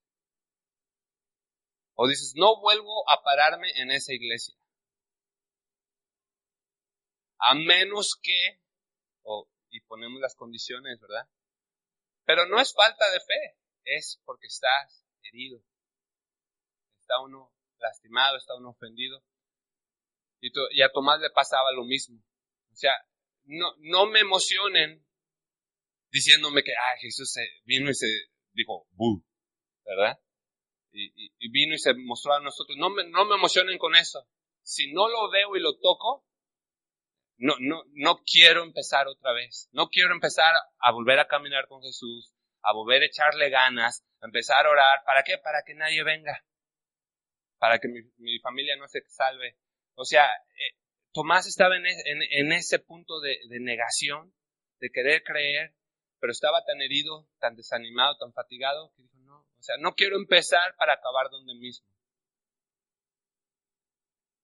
[1.94, 4.54] O dices, no vuelvo a pararme en esa iglesia.
[7.38, 8.60] A menos que,
[9.70, 11.28] y ponemos las condiciones, ¿verdad?
[12.24, 15.60] Pero no es falta de fe, es porque estás herido.
[17.00, 19.22] Está uno lastimado, está uno ofendido.
[20.40, 22.18] Y, a Tomás le pasaba lo mismo.
[22.72, 22.92] O sea,
[23.44, 25.06] no, no me emocionen
[26.10, 27.34] diciéndome que, ah, Jesús
[27.64, 28.06] vino y se
[28.52, 28.86] dijo,
[29.84, 30.18] ¿verdad?
[30.92, 32.76] Y, vino y se mostró a nosotros.
[32.78, 34.28] No me, no me emocionen con eso.
[34.62, 36.24] Si no lo veo y lo toco,
[37.36, 39.68] no, no, no quiero empezar otra vez.
[39.72, 42.32] No quiero empezar a volver a caminar con Jesús,
[42.62, 45.04] a volver a echarle ganas, empezar a orar.
[45.04, 45.38] ¿Para qué?
[45.38, 46.44] Para que nadie venga.
[47.58, 49.58] Para que mi, familia no se salve.
[49.94, 50.76] O sea, eh,
[51.12, 54.34] Tomás estaba en, ese punto de, de negación,
[54.80, 55.74] de querer creer,
[56.18, 60.16] pero estaba tan herido, tan desanimado, tan fatigado, que dijo, no, o sea, no quiero
[60.16, 61.86] empezar para acabar donde mismo.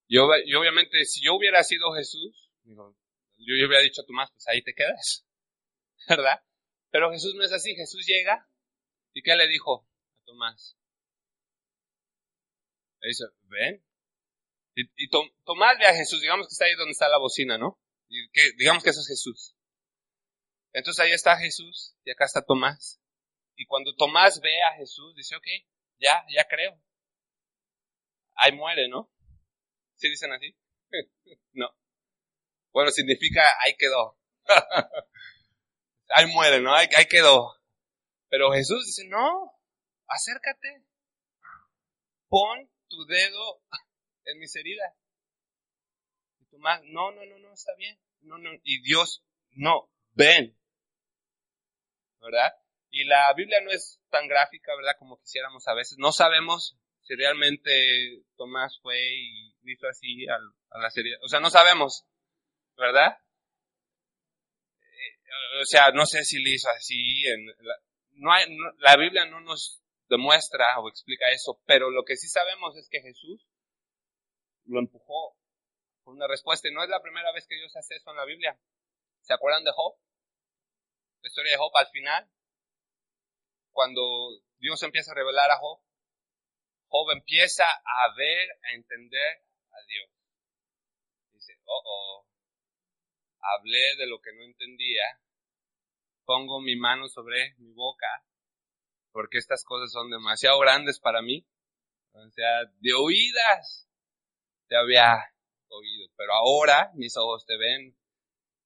[0.07, 2.95] Yo, yo obviamente, si yo hubiera sido Jesús, digo,
[3.37, 5.25] yo, yo hubiera dicho a Tomás, pues ahí te quedas,
[6.07, 6.41] ¿verdad?
[6.89, 8.47] Pero Jesús no es así, Jesús llega
[9.13, 10.77] y ¿qué le dijo a Tomás?
[13.01, 13.83] Le dice, ven.
[14.75, 17.79] Y, Tomás ve a Jesús, digamos que está ahí donde está la bocina, ¿no?
[18.07, 19.55] Y que, digamos que eso es Jesús.
[20.73, 23.01] Entonces ahí está Jesús y acá está Tomás.
[23.55, 25.45] Y cuando Tomás ve a Jesús, dice, ok,
[25.99, 26.81] ya, ya creo.
[28.35, 29.11] Ahí muere, ¿no?
[29.95, 30.55] ¿Sí dicen así?
[31.53, 31.69] no.
[32.71, 34.17] Bueno, significa ahí quedó.
[36.09, 36.73] ahí muere, ¿no?
[36.73, 37.60] Ahí, quedó.
[38.31, 39.53] Pero Jesús dice, no,
[40.07, 40.83] acércate.
[42.27, 43.61] Pon tu dedo
[44.25, 44.91] en mis heridas.
[46.39, 47.99] Y Tomás, no, no, no, no, está bien.
[48.21, 48.49] No, no.
[48.63, 50.57] Y Dios, no, ven.
[52.19, 52.53] ¿Verdad?
[52.89, 54.95] Y la Biblia no es tan gráfica, ¿verdad?
[54.97, 55.97] Como quisiéramos a veces.
[55.99, 61.17] No sabemos si realmente Tomás fue y hizo así a la serie.
[61.21, 62.07] O sea, no sabemos.
[62.81, 63.15] ¿verdad?
[64.81, 67.23] Eh, o sea, no sé si le hizo así.
[67.27, 67.75] En la,
[68.21, 73.01] la Biblia no nos demuestra o explica eso, pero lo que sí sabemos es que
[73.01, 73.47] Jesús
[74.65, 75.37] lo empujó
[76.03, 76.67] con una respuesta.
[76.67, 78.59] Y no es la primera vez que Dios hace eso en la Biblia.
[79.21, 79.97] ¿Se acuerdan de Job?
[81.21, 82.29] La historia de Job al final,
[83.71, 84.01] cuando
[84.57, 85.79] Dios empieza a revelar a Job,
[86.87, 90.09] Job empieza a ver, a entender a Dios.
[91.33, 92.27] Dice, oh, oh,
[93.39, 95.21] hablé de lo que no entendía,
[96.25, 98.07] pongo mi mano sobre mi boca,
[99.11, 101.45] porque estas cosas son demasiado grandes para mí.
[102.13, 103.89] O sea, de oídas
[104.67, 105.33] te había
[105.69, 107.97] oído, pero ahora mis ojos te ven.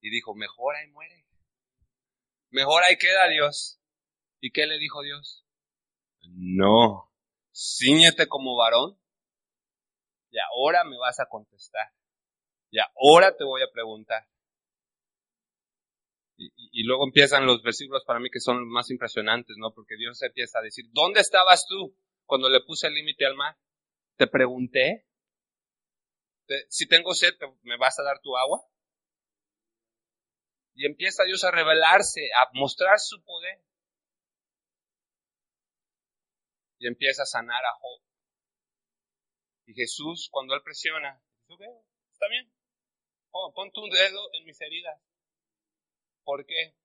[0.02, 1.26] Y dijo, mejor ahí muere.
[2.52, 3.80] Mejor ahí queda Dios.
[4.39, 5.46] ¿Y qué le dijo Dios?
[6.22, 7.12] No,
[7.52, 9.00] ciñete como varón
[10.36, 11.94] y ahora me vas a contestar.
[12.70, 14.28] Y ahora te voy a preguntar.
[16.38, 19.74] Y, luego empiezan los versículos para mí que son más impresionantes, ¿no?
[19.74, 23.58] Porque Dios empieza a decir, ¿dónde estabas tú cuando le puse el límite al mar?
[24.17, 25.08] Te pregunté,
[26.69, 28.62] si tengo sed, ¿me vas a dar tu agua?
[30.74, 33.63] Y empieza Dios a revelarse, a mostrar su poder.
[36.80, 38.02] Y empieza a sanar a Job.
[39.67, 41.24] Y Jesús, cuando él presiona,
[42.12, 42.52] está bien,
[43.32, 45.02] pon tu dedo en mis heridas.
[46.26, 46.76] ¿Por qué?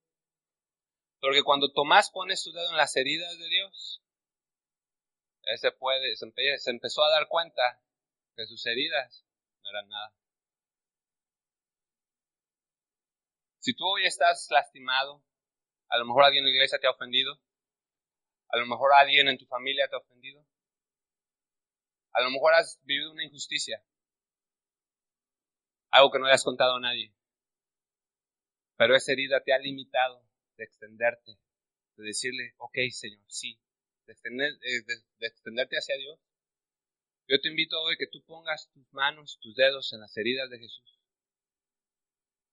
[1.19, 4.03] Porque cuando Tomás pone su dedo en las heridas de Dios,
[5.45, 7.83] él se puede, se empezó a dar cuenta
[8.37, 9.27] que sus heridas
[9.63, 10.15] no eran nada.
[13.59, 15.23] Si tú hoy estás lastimado,
[15.89, 17.41] a lo mejor alguien en la iglesia te ha ofendido,
[18.49, 20.47] a lo mejor alguien en tu familia te ha ofendido,
[22.13, 23.83] a lo mejor has vivido una injusticia,
[25.91, 27.13] algo que no le has contado a nadie.
[28.81, 31.33] Pero esa herida te ha limitado de extenderte,
[31.97, 33.61] de decirle, ok, Señor, sí,
[34.07, 36.19] de, de, extenderte hacia Dios.
[37.29, 40.61] Yo te invito hoy que tú pongas tus manos, tus dedos en las heridas de
[40.61, 40.99] Jesús.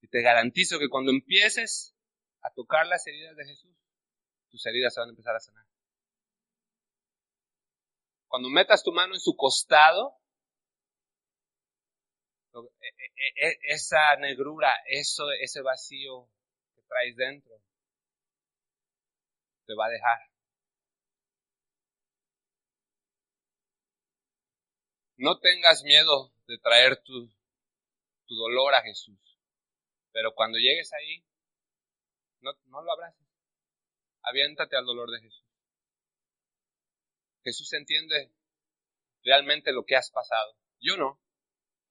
[0.02, 1.96] Y te garantizo que cuando empieces
[2.42, 3.78] a tocar las heridas de Jesús,
[4.50, 5.66] tus heridas se van a empezar a sanar.
[8.28, 10.20] Cuando metas tu mano en su costado,
[12.54, 12.97] e, e, e,
[13.64, 16.30] esa negrura, eso, ese vacío
[16.76, 17.62] que traes dentro,
[19.66, 20.20] te va a dejar.
[25.18, 27.28] No tengas miedo de traer tu,
[28.28, 29.18] tu dolor a Jesús.
[30.12, 31.26] Pero cuando llegues ahí,
[32.42, 33.28] no, no lo abraces.
[34.22, 35.46] Aviéntate al dolor de Jesús.
[37.44, 38.32] Jesús entiende
[39.24, 40.56] realmente lo que has pasado.
[40.80, 41.20] Yo no.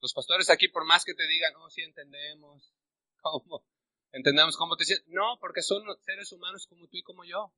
[0.01, 2.73] Los pastores aquí, por más que te digan, no, sí entendemos,
[3.23, 3.65] ¿cómo?
[4.13, 5.07] Entendemos cómo te sientes.
[5.09, 7.53] No, porque son seres humanos como tú y como yo.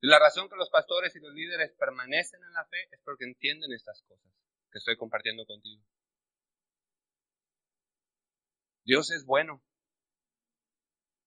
[0.00, 3.72] La razón que los pastores y los líderes permanecen en la fe es porque entienden
[3.72, 4.32] estas cosas
[4.70, 5.82] que estoy compartiendo contigo.
[8.84, 9.62] Dios es bueno.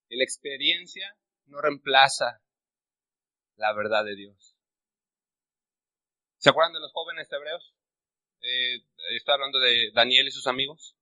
[0.07, 2.41] Y la experiencia no reemplaza
[3.55, 4.57] la verdad de Dios.
[6.37, 7.75] ¿Se acuerdan de los jóvenes hebreos?
[8.41, 8.83] Eh,
[9.15, 10.95] estoy hablando de Daniel y sus amigos.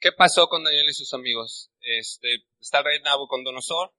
[0.00, 1.70] ¿Qué pasó con Daniel y sus amigos?
[1.80, 3.92] Este, está el rey Nabucodonosor,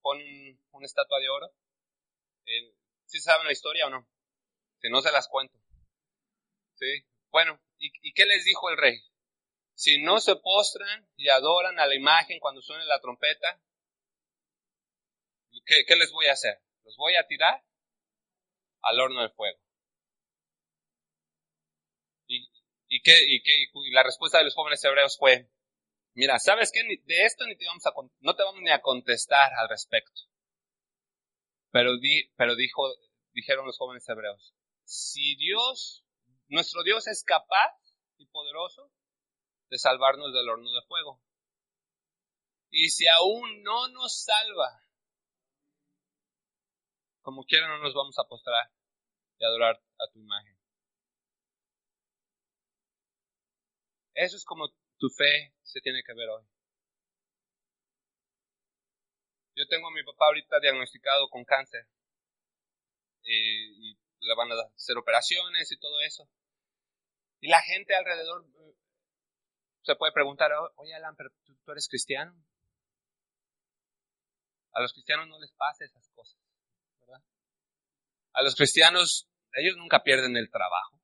[0.00, 1.50] pone una estatua de oro.
[2.46, 2.74] Eh,
[3.06, 4.08] ¿Sí saben la historia o no?
[4.80, 5.58] Si no se las cuento.
[6.74, 7.06] ¿Sí?
[7.30, 9.00] Bueno, ¿y, ¿y qué les dijo el rey?
[9.74, 13.60] Si no se postran y adoran a la imagen cuando suene la trompeta,
[15.66, 16.60] ¿qué, les voy a hacer?
[16.84, 17.62] ¿Los voy a tirar
[18.82, 19.58] al horno de fuego?
[22.94, 25.50] ¿Y, qué, y, qué, y la respuesta de los jóvenes hebreos fue,
[26.14, 26.80] mira, ¿sabes qué?
[26.84, 30.20] De esto ni te vamos a, no te vamos ni a contestar al respecto.
[31.72, 32.84] Pero, di, pero dijo,
[33.32, 34.54] dijeron los jóvenes hebreos,
[34.84, 36.04] si Dios,
[36.46, 37.76] nuestro Dios es capaz
[38.16, 38.92] y poderoso
[39.70, 41.20] de salvarnos del horno de fuego.
[42.70, 44.84] Y si aún no nos salva,
[47.22, 48.70] como quiera no nos vamos a postrar
[49.40, 50.53] y adorar a tu imagen.
[54.14, 56.44] Eso es como tu fe se tiene que ver hoy.
[59.56, 61.86] Yo tengo a mi papá ahorita diagnosticado con cáncer
[63.22, 66.28] eh, y le van a hacer operaciones y todo eso.
[67.40, 68.44] Y la gente alrededor
[69.82, 72.34] se puede preguntar, oye Alan, pero tú, eres cristiano.
[74.72, 76.40] A los cristianos no les pasa esas cosas,
[77.00, 77.22] ¿verdad?
[78.32, 81.00] A los cristianos, ellos nunca pierden el trabajo.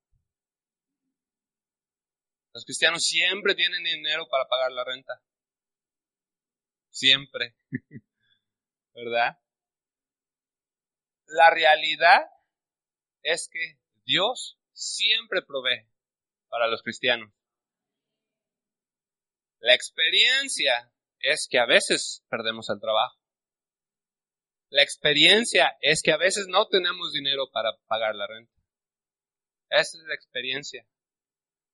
[2.53, 5.23] Los cristianos siempre tienen dinero para pagar la renta.
[6.91, 7.55] Siempre.
[8.95, 9.39] ¿Verdad?
[11.27, 12.23] La realidad
[13.23, 15.89] es que Dios siempre provee
[16.49, 17.33] para los cristianos.
[19.61, 23.21] La experiencia es que a veces perdemos el trabajo.
[24.71, 28.53] La experiencia es que a veces no tenemos dinero para pagar la renta.
[29.69, 30.87] Esa es la experiencia.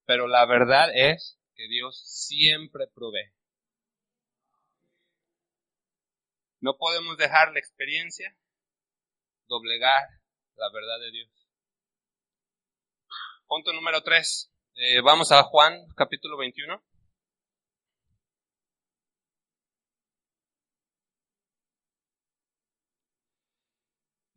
[0.06, 3.32] Pero la verdad es que Dios siempre provee.
[6.60, 8.36] No podemos dejar la experiencia
[9.48, 10.02] doblegar
[10.56, 11.30] la verdad de Dios.
[13.46, 14.52] Punto número 3.
[14.74, 16.82] Eh, vamos a Juan capítulo 21.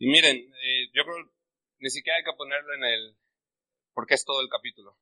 [0.02, 1.30] Y miren, eh, yo creo
[1.80, 3.18] ni siquiera hay que ponerlo en el,
[3.94, 4.98] porque es todo el capítulo.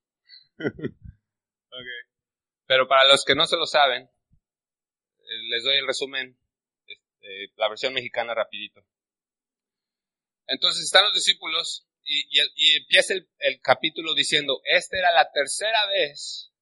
[2.65, 6.37] Pero para los que no se lo saben, eh, les doy el resumen,
[6.85, 8.85] este, la versión mexicana rapidito.
[10.47, 12.39] Entonces están los discípulos y,
[12.77, 16.53] empieza el, capítulo diciendo, esta era la tercera vez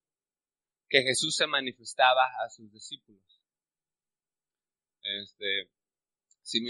[0.90, 3.22] que Jesús se manifestaba a sus discípulos.
[5.02, 5.70] Este,
[6.42, 6.68] si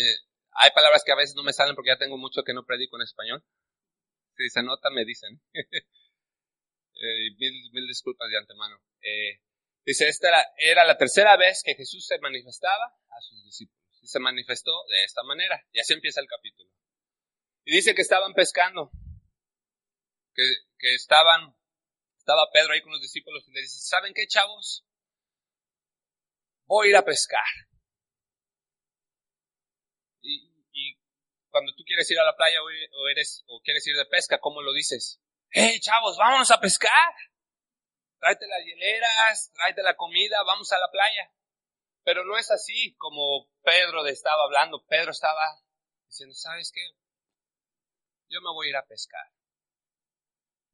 [0.52, 2.98] hay palabras que a veces no me salen porque ya tengo mucho que no predico
[2.98, 3.44] en español.
[4.36, 5.42] Si se nota, me dicen.
[6.96, 8.82] eh, mil, disculpas de antemano.
[9.02, 9.42] Eh,
[9.86, 13.82] dice, esta era, la tercera vez que Jesús se manifestaba a sus discípulos.
[14.02, 15.64] Y se manifestó de esta manera.
[15.72, 16.70] Y así empieza el capítulo.
[17.66, 18.92] Y dice que estaban pescando.
[20.34, 20.44] Que,
[20.78, 21.56] que estaban,
[22.18, 24.86] estaba Pedro ahí con los discípulos y le dice, ¿saben qué, chavos?
[26.66, 27.46] Voy a ir a pescar.
[31.56, 34.62] cuando tú quieres ir a la playa o, eres, o quieres ir de pesca, ¿cómo
[34.62, 35.22] lo dices?
[35.58, 37.16] ¡Hey, chavos, vámonos a pescar!
[38.20, 41.32] Tráete las hieleras, tráete la comida, vamos a la playa.
[42.04, 44.86] Pero no es así como Pedro estaba hablando.
[44.86, 45.42] Pedro estaba
[46.08, 46.82] diciendo, ¿sabes qué?
[48.28, 49.26] Yo me voy a ir a pescar.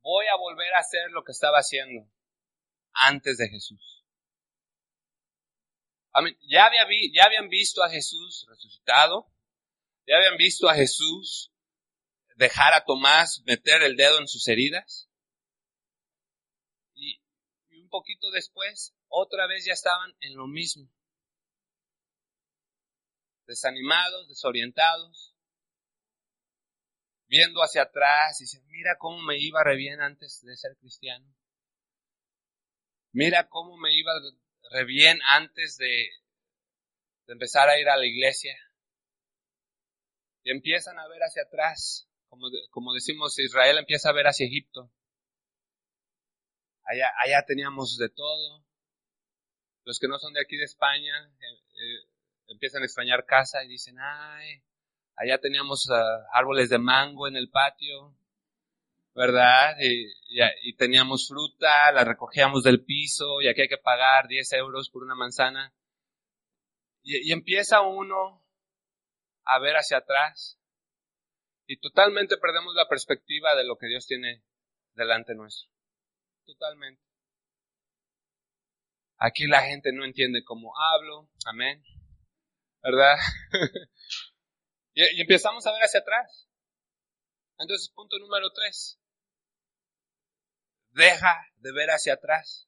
[0.01, 2.11] Voy a volver a hacer lo que estaba haciendo
[2.91, 4.03] antes de Jesús.
[6.49, 6.71] ya,
[7.13, 9.31] ya habían visto a Jesús resucitado,
[10.07, 11.51] ya habían visto a Jesús
[12.41, 15.07] dejar a Tomás meter el dedo en sus heridas.
[16.95, 17.21] Y,
[17.79, 20.91] un poquito después, otra vez ya estaban en lo mismo.
[23.45, 25.35] Desanimados, desorientados,
[27.27, 31.25] viendo hacia atrás y dicen, mira cómo me iba re bien antes de ser cristiano.
[33.11, 34.13] Mira cómo me iba
[34.71, 36.09] re bien antes de,
[37.27, 38.57] empezar a ir a la iglesia.
[40.43, 44.89] Y empiezan a ver hacia atrás, como, como decimos, Israel empieza a ver hacia Egipto.
[46.85, 48.65] Allá, allá teníamos de todo.
[49.83, 52.07] Los que no son de aquí de España eh, eh,
[52.47, 54.63] empiezan a extrañar casa y dicen, ay,
[55.17, 58.15] allá teníamos ah, árboles de mango en el patio,
[59.13, 59.75] ¿verdad?
[59.81, 65.03] Y, teníamos fruta, la recogíamos del piso y aquí hay que pagar 10 euros por
[65.03, 65.73] una manzana.
[67.03, 68.41] Y empieza uno
[69.43, 70.60] a ver hacia atrás
[71.71, 74.43] y totalmente perdemos la perspectiva de lo que Dios tiene
[74.93, 75.71] delante nuestro.
[76.45, 77.01] Totalmente.
[79.15, 81.81] Aquí la gente no entiende cómo hablo, amén,
[82.83, 83.15] ¿verdad?
[84.95, 86.49] y, empezamos a ver hacia atrás.
[87.57, 88.99] Entonces, punto número tres.
[90.89, 92.67] Deja de ver hacia atrás.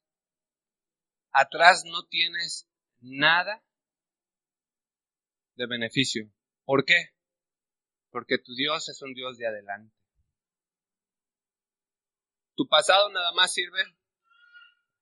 [1.34, 2.70] Atrás no tienes
[3.02, 3.66] nada
[5.56, 6.32] de beneficio.
[6.64, 7.13] ¿Por qué?
[8.14, 9.92] Porque tu Dios es un Dios de adelante.
[12.56, 13.82] Tu pasado nada más sirve.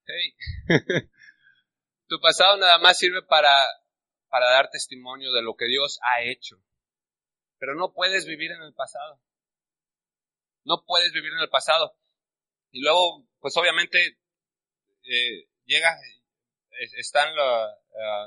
[0.06, 0.34] Hey.
[2.08, 3.54] tu pasado nada más sirve para,
[4.30, 6.64] para dar testimonio de lo que Dios ha hecho.
[7.60, 9.22] Pero no puedes vivir en el pasado.
[10.64, 11.98] No puedes vivir en el pasado.
[12.72, 14.20] Y luego, pues obviamente,
[15.04, 16.00] eh, llega,
[16.82, 17.36] están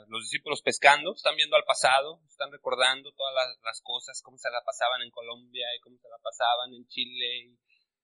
[0.08, 4.62] los discípulos pescando, están viendo al pasado, están recordando todas las, cosas, cómo se la
[4.64, 7.56] pasaban en Colombia y cómo se la pasaban en Chile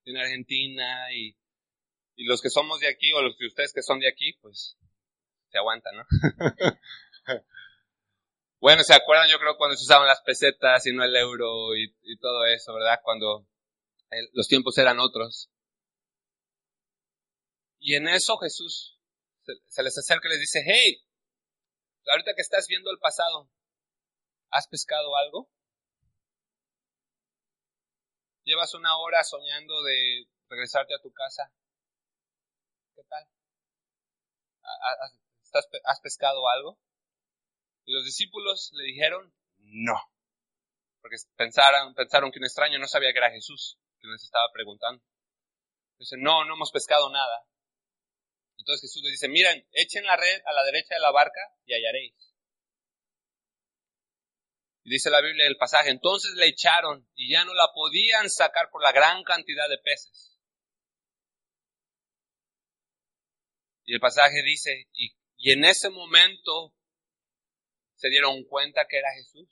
[0.05, 1.37] y en Argentina y,
[2.23, 4.77] los que somos de aquí o los que ustedes que son de aquí, pues
[5.49, 6.05] se aguantan, ¿no?
[8.61, 11.97] bueno, se acuerdan yo creo cuando se usaban las pesetas y no el euro y,
[12.03, 13.01] y todo eso, ¿verdad?
[13.03, 13.47] Cuando
[14.35, 15.51] los tiempos eran otros.
[17.79, 19.00] Y en eso Jesús
[19.43, 21.05] se, les acerca y les dice, hey,
[22.11, 23.51] ahorita que estás viendo el pasado,
[24.51, 25.51] ¿has pescado algo?
[28.45, 31.53] Llevas una hora soñando de regresarte a tu casa.
[32.95, 33.29] ¿Qué tal?
[35.85, 36.79] ¿Has pescado algo?
[37.85, 39.97] Y los discípulos le dijeron, no.
[41.01, 45.03] Porque pensaron, pensaron que un extraño no sabía que era Jesús, que les estaba preguntando.
[45.99, 47.47] Dicen, no, no hemos pescado nada.
[48.61, 51.73] Entonces Jesús les dice, miren, echen la red a la derecha de la barca y
[51.73, 52.15] hallaréis.
[54.85, 58.69] Y dice la Biblia el pasaje, entonces le echaron y ya no la podían sacar
[58.71, 60.39] por la gran cantidad de peces.
[63.85, 65.17] Y el pasaje dice, y,
[65.51, 66.75] en ese momento
[67.97, 69.49] se dieron cuenta que era Jesús.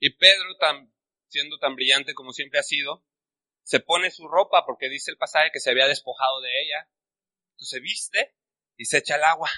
[0.00, 0.56] Y Pedro,
[1.28, 3.04] siendo tan brillante como siempre ha sido,
[3.64, 6.88] se pone su ropa porque dice el pasaje que se había despojado de ella.
[7.52, 8.34] Entonces se viste
[8.76, 9.50] y se echa el agua.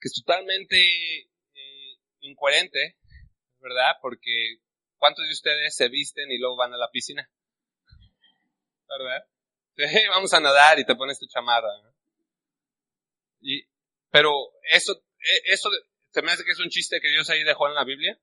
[0.00, 0.76] Que es totalmente
[1.20, 2.96] eh, incoherente,
[3.60, 3.96] ¿verdad?
[4.00, 4.60] Porque
[4.96, 7.30] ¿cuántos de ustedes se visten y luego van a la piscina?
[8.88, 9.26] ¿Verdad?
[10.08, 11.68] vamos a nadar y te pones tu chamarra.
[13.40, 13.62] Y,
[14.10, 14.32] pero
[14.70, 15.70] eso, e, eso
[16.10, 18.18] se me hace que es un chiste que Dios ahí dejó en la Biblia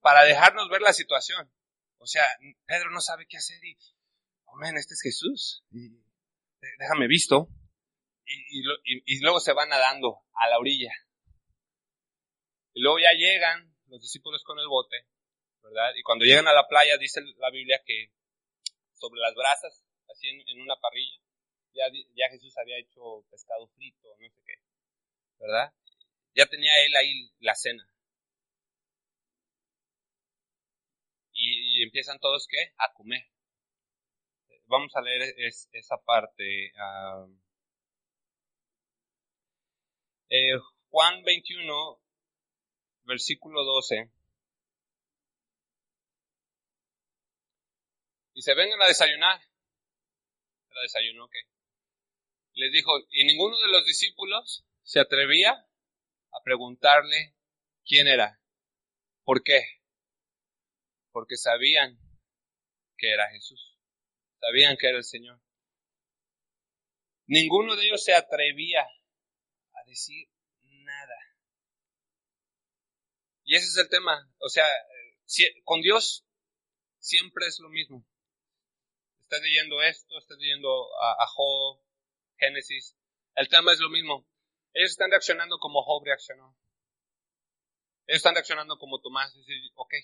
[0.00, 1.50] para dejarnos ver la situación.
[2.06, 2.22] O sea,
[2.66, 3.76] Pedro no sabe qué hacer y,
[4.44, 5.64] oh este es Jesús.
[5.72, 5.90] Y,
[6.78, 7.48] déjame visto.
[8.24, 8.62] Y,
[9.04, 10.92] y, luego se van nadando a la orilla.
[12.74, 15.08] Y luego ya llegan los discípulos con el bote,
[15.62, 15.90] ¿verdad?
[15.96, 18.12] Y cuando llegan a la playa, dice la Biblia que
[18.94, 21.18] sobre las brasas, así en, una parrilla,
[21.74, 24.54] ya, ya Jesús había hecho pescado frito, no sé qué,
[25.40, 25.74] ¿verdad?
[26.36, 27.84] Ya tenía él ahí la cena.
[31.86, 32.72] Empiezan todos ¿qué?
[32.78, 33.26] a comer.
[34.66, 35.34] Vamos a leer
[35.72, 36.72] esa parte.
[40.28, 40.58] Eh,
[40.90, 42.00] Juan 21,
[43.04, 44.10] versículo 12.
[48.34, 49.40] Y se vengan a desayunar.
[50.70, 51.38] Era desayuno, ¿qué?
[52.54, 57.34] Les dijo, y ninguno de los discípulos se atrevía a preguntarle
[57.84, 58.40] quién era.
[59.24, 59.75] ¿Por qué?
[61.16, 61.98] Porque sabían
[62.98, 63.78] que era Jesús,
[64.38, 65.40] sabían que era el Señor.
[67.26, 70.28] Ninguno de ellos se atrevía a decir
[70.60, 71.16] nada.
[73.44, 74.30] Y ese es el tema.
[74.40, 74.66] O sea,
[75.64, 76.26] con Dios
[76.98, 78.06] siempre es lo mismo.
[79.22, 80.68] Estás leyendo esto, estás leyendo
[81.00, 81.80] a, Job,
[82.36, 82.94] Génesis.
[83.36, 84.28] El tema es lo mismo.
[84.74, 86.58] Ellos están reaccionando como Job reaccionó.
[88.06, 89.34] Ellos están reaccionando como Tomás.
[89.34, 89.94] Dice, ok,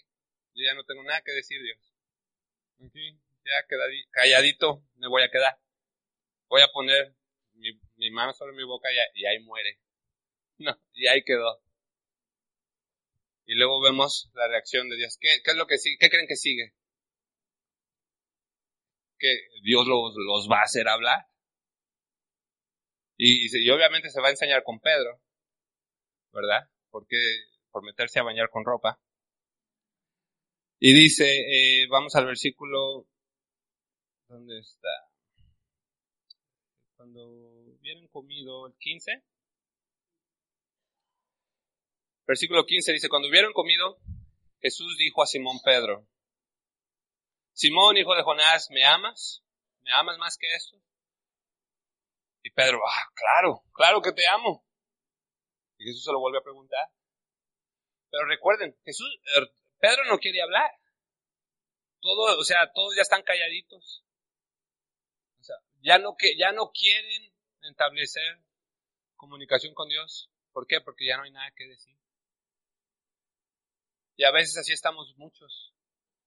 [0.54, 1.94] yo ya no tengo nada que decir, Dios.
[2.84, 3.66] Aquí, ya
[4.10, 5.58] calladito me voy a quedar.
[6.48, 7.14] Voy a poner
[7.96, 9.78] mi, mano sobre mi boca y, ahí muere.
[10.58, 11.60] No, y ahí quedó.
[13.46, 15.18] Y luego vemos la reacción de Dios.
[15.20, 15.96] ¿Qué, es lo que sigue?
[15.98, 16.74] ¿Qué creen que sigue?
[19.18, 21.26] Que Dios los, los va a hacer hablar.
[23.16, 25.20] Y, y, obviamente se va a enseñar con Pedro,
[26.32, 26.68] ¿verdad?
[26.90, 27.16] Porque
[27.70, 29.00] por meterse a bañar con ropa.
[30.84, 33.06] Y dice, eh, vamos al versículo,
[34.26, 34.88] ¿dónde está?
[36.96, 39.22] Cuando hubieran comido el 15.
[42.26, 44.00] Versículo 15 dice, cuando hubieron comido,
[44.60, 46.08] Jesús dijo a Simón Pedro,
[47.52, 49.44] Simón, hijo de Jonás, ¿me amas?
[49.82, 50.82] ¿Me amas más que esto?
[52.42, 54.66] Y Pedro, ah, claro, claro que te amo.
[55.78, 56.90] Y Jesús se lo vuelve a preguntar.
[58.10, 59.48] Pero recuerden, Jesús, er,
[59.82, 60.70] Pedro no quiere hablar.
[62.00, 64.04] Todo, o sea, todos ya están calladitos.
[65.40, 68.38] O sea, ya no, que, ya no quieren establecer
[69.16, 70.30] comunicación con Dios.
[70.52, 70.80] ¿Por qué?
[70.80, 71.98] Porque ya no hay nada que decir.
[74.14, 75.74] Y a veces así estamos muchos,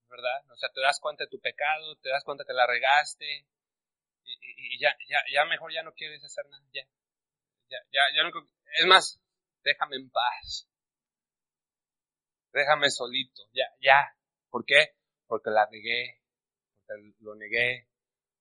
[0.10, 0.52] ¿verdad?
[0.52, 3.48] O sea, te das cuenta de tu pecado, te das cuenta que la regaste,
[4.26, 6.86] y, ya, ya, ya mejor ya no quieres hacer nada, ya.
[7.70, 8.32] Ya, ya, ya no,
[8.80, 9.22] es más,
[9.64, 10.68] déjame en paz
[12.56, 14.18] déjame solito, ya, ya.
[14.50, 14.96] ¿Por qué?
[15.28, 16.22] Porque la negué,
[16.88, 17.90] porque lo negué,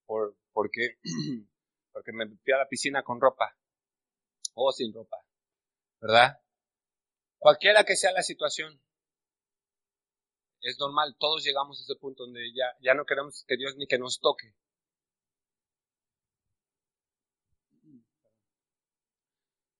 [0.06, 0.98] por, porque,
[1.92, 3.56] porque me fui a la piscina con ropa
[4.54, 5.16] o sin ropa,
[6.00, 6.40] ¿verdad?
[7.38, 8.80] Cualquiera que sea la situación,
[10.60, 13.86] es normal, todos llegamos a ese punto donde ya, ya no queremos que Dios ni
[13.86, 14.54] que nos toque.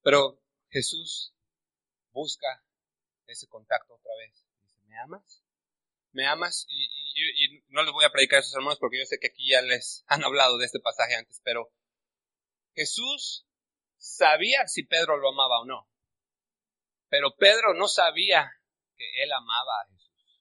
[0.02, 1.34] Pero Jesús
[2.12, 2.62] busca
[3.26, 4.46] ese contacto otra vez.
[4.62, 5.42] Dice, ¿me amas?
[6.12, 6.66] ¿Me amas?
[6.68, 10.04] Y, no les voy a predicar esos hermanos porque yo sé que aquí ya les
[10.08, 11.72] han hablado de este pasaje antes, pero
[12.74, 13.46] Jesús
[13.96, 15.88] sabía si Pedro lo amaba o no.
[17.08, 18.50] Pero Pedro no sabía
[18.96, 20.40] que él amaba a Jesús.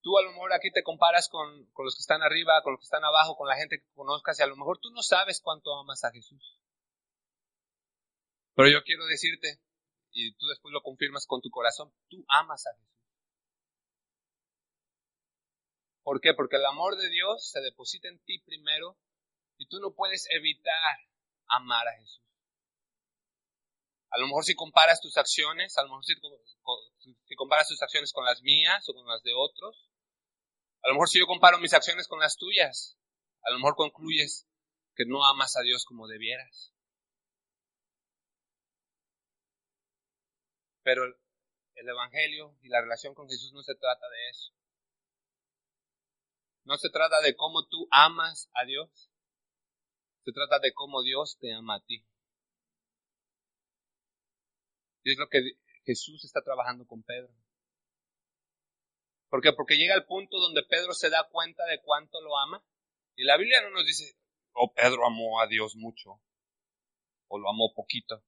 [0.00, 2.80] Tú a lo mejor aquí te comparas con, con los que están arriba, con los
[2.80, 5.40] que están abajo, con la gente que conozcas y a lo mejor tú no sabes
[5.42, 6.58] cuánto amas a Jesús.
[8.54, 9.60] Pero yo quiero decirte
[10.12, 12.88] y tú después lo confirmas con tu corazón, tú amas a Jesús.
[16.02, 16.32] ¿Por qué?
[16.34, 18.96] Porque el amor de Dios se deposita en ti primero
[19.58, 20.96] y tú no puedes evitar
[21.48, 22.22] amar a Jesús.
[24.10, 26.14] A lo mejor si comparas tus acciones, a lo mejor si,
[27.26, 29.90] si comparas tus acciones con las mías o con las de otros,
[30.82, 32.96] a lo mejor si yo comparo mis acciones con las tuyas,
[33.42, 34.46] a lo mejor concluyes
[34.94, 36.72] que no amas a Dios como debieras.
[40.88, 44.54] Pero el Evangelio y la relación con Jesús no se trata de eso.
[46.64, 49.10] No se trata de cómo tú amas a Dios.
[50.24, 52.06] Se trata de cómo Dios te ama a ti.
[55.04, 57.34] Y es lo que Jesús está trabajando con Pedro.
[59.28, 59.52] ¿Por qué?
[59.52, 62.64] Porque llega el punto donde Pedro se da cuenta de cuánto lo ama.
[63.14, 64.16] Y la Biblia no nos dice,
[64.54, 66.22] oh, Pedro amó a Dios mucho.
[67.26, 68.24] O lo amó poquito.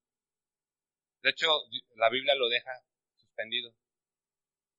[1.21, 1.47] De hecho,
[1.95, 2.71] la Biblia lo deja
[3.17, 3.73] suspendido.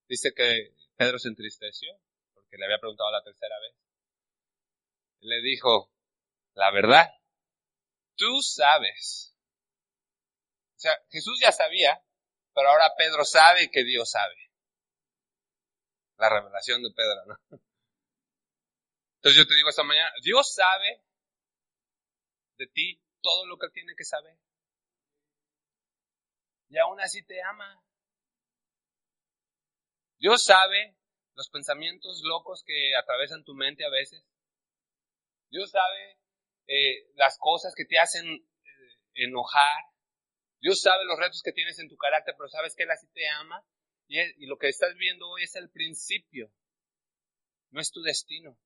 [0.08, 1.96] Dice que Pedro se entristeció
[2.34, 3.74] porque le había preguntado la tercera vez.
[5.20, 5.92] Le dijo,
[6.54, 7.08] la verdad,
[8.16, 9.36] tú sabes.
[10.76, 12.02] O sea, Jesús ya sabía,
[12.52, 14.34] pero ahora Pedro sabe que Dios sabe.
[16.16, 17.58] La revelación de Pedro, ¿no?
[19.16, 21.04] Entonces yo te digo esta mañana, Dios sabe
[22.58, 24.36] de ti todo lo que tiene que saber
[26.72, 27.84] y aún así te ama.
[30.18, 30.96] Dios sabe
[31.34, 34.24] los pensamientos locos que atravesan tu mente a veces.
[35.50, 36.18] Dios sabe
[36.68, 39.84] eh, las cosas que te hacen eh, enojar.
[40.60, 43.28] Dios sabe los retos que tienes en tu carácter, pero sabes que Él así te
[43.28, 43.62] ama.
[44.08, 46.50] Y, lo que estás viendo hoy es el principio,
[47.70, 48.58] no es tu destino.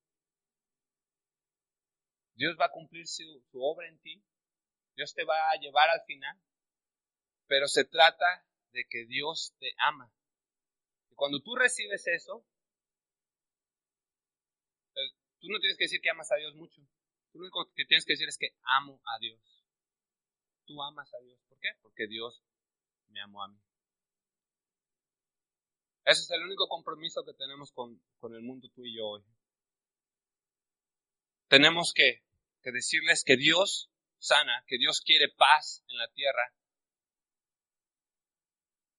[2.35, 4.23] Dios va a cumplir su obra en ti.
[4.95, 6.37] Dios te va a llevar al final.
[7.47, 10.11] Pero se trata de que Dios te ama.
[11.09, 12.45] Y cuando tú recibes eso,
[15.39, 16.81] tú no tienes que decir que amas a Dios mucho.
[17.31, 19.39] Tú lo único que tienes que decir es que amo a Dios.
[20.65, 21.39] tú amas a Dios.
[21.47, 21.69] ¿Por qué?
[21.81, 22.43] Porque Dios
[23.07, 23.57] me amó a mí.
[26.03, 29.23] Ese es el único compromiso que tenemos con, con el mundo tú y yo hoy.
[31.47, 32.23] Tenemos que,
[32.61, 33.89] que decirles que Dios
[34.19, 36.53] sana, que Dios quiere paz en la tierra,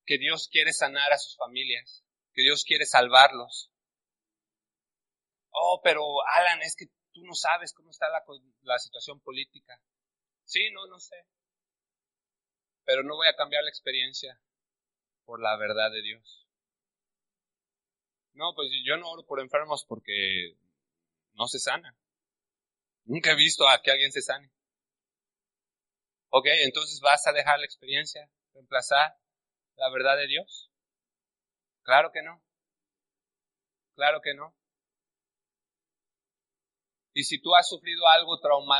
[0.09, 2.03] que Dios quiere sanar a sus familias,
[2.33, 3.71] que Dios quiere salvarlos.
[5.51, 9.79] Oh, pero Alan, es que tú no sabes cómo está la, situación política.
[10.45, 11.15] Sí, no, no sé.
[12.85, 14.41] Pero no voy a cambiar la experiencia
[15.25, 16.47] por la verdad de Dios.
[18.33, 20.57] No, pues yo no oro por enfermos porque
[21.33, 21.95] no se sana.
[23.05, 24.51] Nunca he visto a que alguien se sane.
[26.29, 29.15] Ok, entonces vas a dejar la experiencia, reemplazar
[29.79, 30.69] la verdad de Dios.
[31.83, 32.43] Claro que no.
[33.95, 34.55] Claro que no.
[37.13, 38.79] Y si tú has sufrido algo trauma,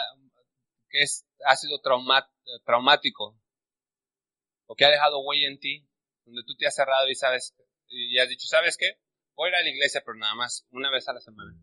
[0.89, 3.37] que es, ha sido traumático,
[4.67, 5.87] o que ha dejado huella en ti,
[6.25, 7.55] donde tú te has cerrado y sabes,
[7.87, 8.99] y has dicho, ¿sabes qué?
[9.35, 11.53] Voy a ir a la iglesia, pero nada más una vez a la semana.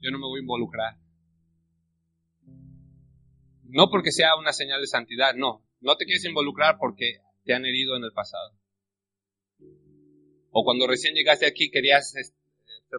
[0.00, 0.96] Yo no me voy a involucrar.
[3.64, 5.66] No porque sea una señal de santidad, no.
[5.80, 8.56] No te quieres involucrar porque te han herido en el pasado.
[10.58, 12.24] O cuando recién llegaste aquí querías ser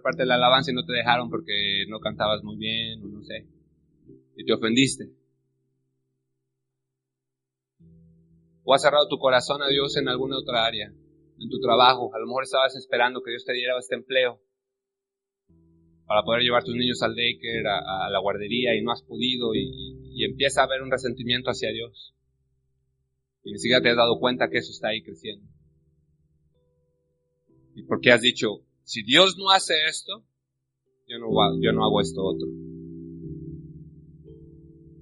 [0.04, 3.24] parte de la alabanza y no te dejaron porque no cantabas muy bien o no
[3.24, 3.48] sé.
[4.36, 5.10] Y te ofendiste.
[8.64, 12.14] O has cerrado tu corazón a Dios en alguna otra área, en tu trabajo.
[12.14, 14.40] A lo mejor estabas esperando que Dios te diera este empleo
[16.06, 20.14] para poder llevar tus niños al daycare, a, la guardería y no has podido y,
[20.14, 22.14] y, empieza a haber un resentimiento hacia Dios.
[23.44, 25.57] Y ni siquiera te has dado cuenta que eso está ahí creciendo.
[27.78, 30.26] Y porque has dicho, si Dios no hace esto,
[31.08, 31.28] yo no,
[31.62, 32.48] yo no hago esto otro.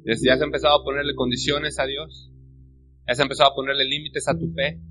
[0.03, 2.29] Ya has empezado a ponerle condiciones a Dios.
[3.07, 4.81] Has empezado a ponerle límites a tu fe.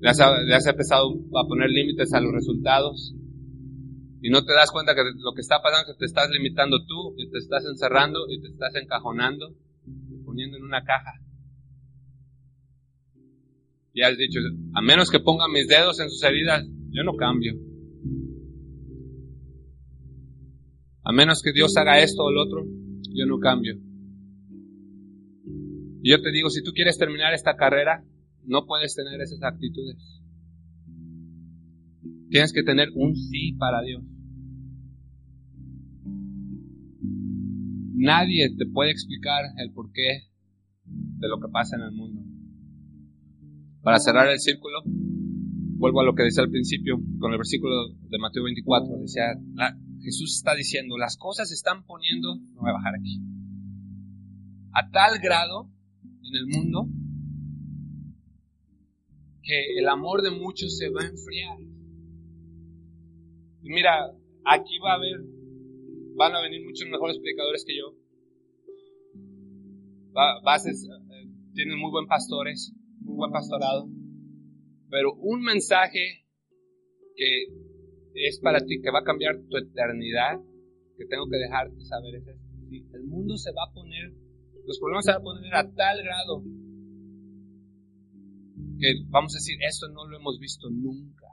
[0.00, 3.16] Ya has, has empezado a poner límites a los resultados.
[4.22, 6.86] Y no te das cuenta que lo que está pasando es que te estás limitando
[6.86, 11.14] tú, y te estás encerrando, y te estás encajonando, y poniendo en una caja.
[13.94, 14.40] Y has dicho,
[14.74, 17.54] a menos que ponga mis dedos en sus heridas, yo no cambio.
[21.04, 22.64] A menos que Dios haga esto o lo otro,
[23.14, 23.76] yo no cambio.
[26.02, 28.04] Y yo te digo, si tú quieres terminar esta carrera,
[28.44, 30.20] no puedes tener esas actitudes.
[32.30, 34.02] Tienes que tener un sí para Dios.
[37.94, 40.24] Nadie te puede explicar el porqué
[40.84, 42.13] de lo que pasa en el mundo.
[43.84, 48.18] Para cerrar el círculo, vuelvo a lo que decía al principio, con el versículo de
[48.18, 48.96] Mateo 24.
[48.98, 49.24] Decía,
[50.02, 53.20] Jesús está diciendo, las cosas se están poniendo, no voy a bajar aquí,
[54.72, 55.70] a tal grado
[56.22, 56.88] en el mundo
[59.42, 61.58] que el amor de muchos se va a enfriar.
[63.60, 64.10] Mira,
[64.46, 65.20] aquí va a haber
[66.16, 67.92] van a venir muchos mejores predicadores que yo.
[70.44, 72.72] Bases, eh, tienen muy buen pastores,
[73.04, 73.88] muy buen pastorado.
[74.90, 76.24] Pero un mensaje
[77.14, 77.46] que
[78.14, 80.40] es para ti, que va a cambiar tu eternidad,
[80.96, 82.26] que tengo que dejarte saber es.
[82.92, 84.12] El mundo se va a poner,
[84.66, 86.42] los problemas se van a poner a tal grado
[88.78, 91.26] que vamos a decir, esto no lo hemos visto nunca.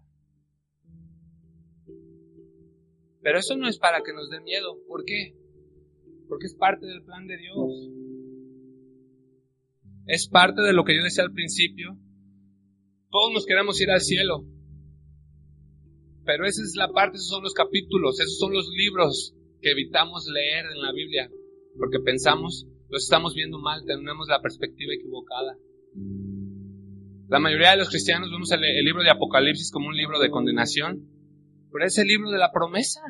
[3.21, 4.77] Pero eso no es para que nos dé miedo.
[4.87, 5.35] ¿Por qué?
[6.27, 7.57] Porque es parte del plan de Dios.
[10.05, 11.97] Es parte de lo que yo decía al principio.
[13.09, 14.45] Todos nos queremos ir al cielo.
[16.25, 20.27] Pero esa es la parte, esos son los capítulos, esos son los libros que evitamos
[20.27, 21.29] leer en la Biblia.
[21.77, 25.57] Porque pensamos, los estamos viendo mal, tenemos la perspectiva equivocada.
[27.27, 30.29] La mayoría de los cristianos vemos el, el libro de Apocalipsis como un libro de
[30.29, 31.11] condenación
[31.71, 33.01] pero es el libro de la promesa.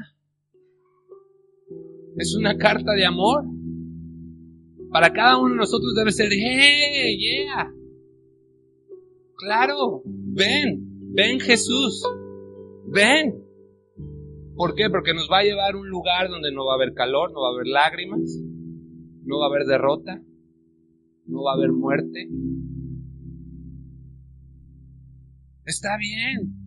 [2.18, 3.44] Es una carta de amor.
[4.92, 7.72] Para cada uno de nosotros debe ser, hey, yeah.
[9.38, 12.04] Claro, ven, ven Jesús,
[12.88, 13.44] ven.
[14.56, 14.90] ¿Por qué?
[14.90, 17.42] Porque nos va a llevar a un lugar donde no va a haber calor, no
[17.42, 18.38] va a haber lágrimas,
[19.24, 20.22] no va a haber derrota,
[21.26, 22.28] no va a haber muerte.
[25.66, 26.62] Está bien,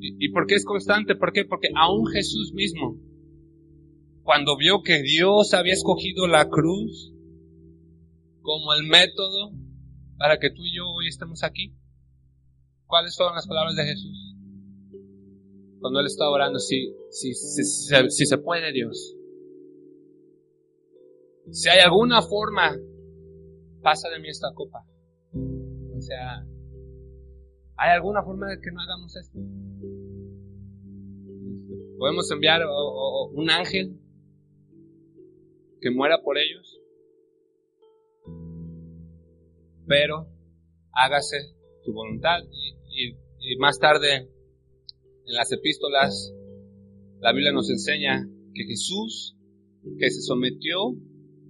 [0.00, 1.16] ¿Y, por qué es constante?
[1.16, 1.44] ¿Por qué?
[1.44, 2.96] Porque aún Jesús mismo,
[4.28, 7.14] cuando vio que Dios había escogido la cruz
[8.42, 9.52] como el método
[10.18, 11.74] para que tú y yo hoy estemos aquí,
[12.84, 14.36] ¿cuáles fueron las palabras de Jesús?
[15.80, 19.16] Cuando Él estaba orando, si, si, si, si se puede Dios,
[21.50, 22.76] si hay alguna forma
[23.80, 24.84] pasa de mí esta copa.
[25.32, 26.44] O sea,
[27.78, 29.38] ¿hay alguna forma de que no hagamos esto?
[31.96, 32.60] Podemos enviar
[33.32, 33.98] un ángel
[35.80, 36.80] que muera por ellos,
[39.86, 40.28] pero
[40.92, 41.54] hágase
[41.84, 42.40] tu voluntad.
[42.90, 46.34] Y, más tarde, en las epístolas,
[47.20, 49.36] la Biblia nos enseña que Jesús,
[49.98, 50.94] que se sometió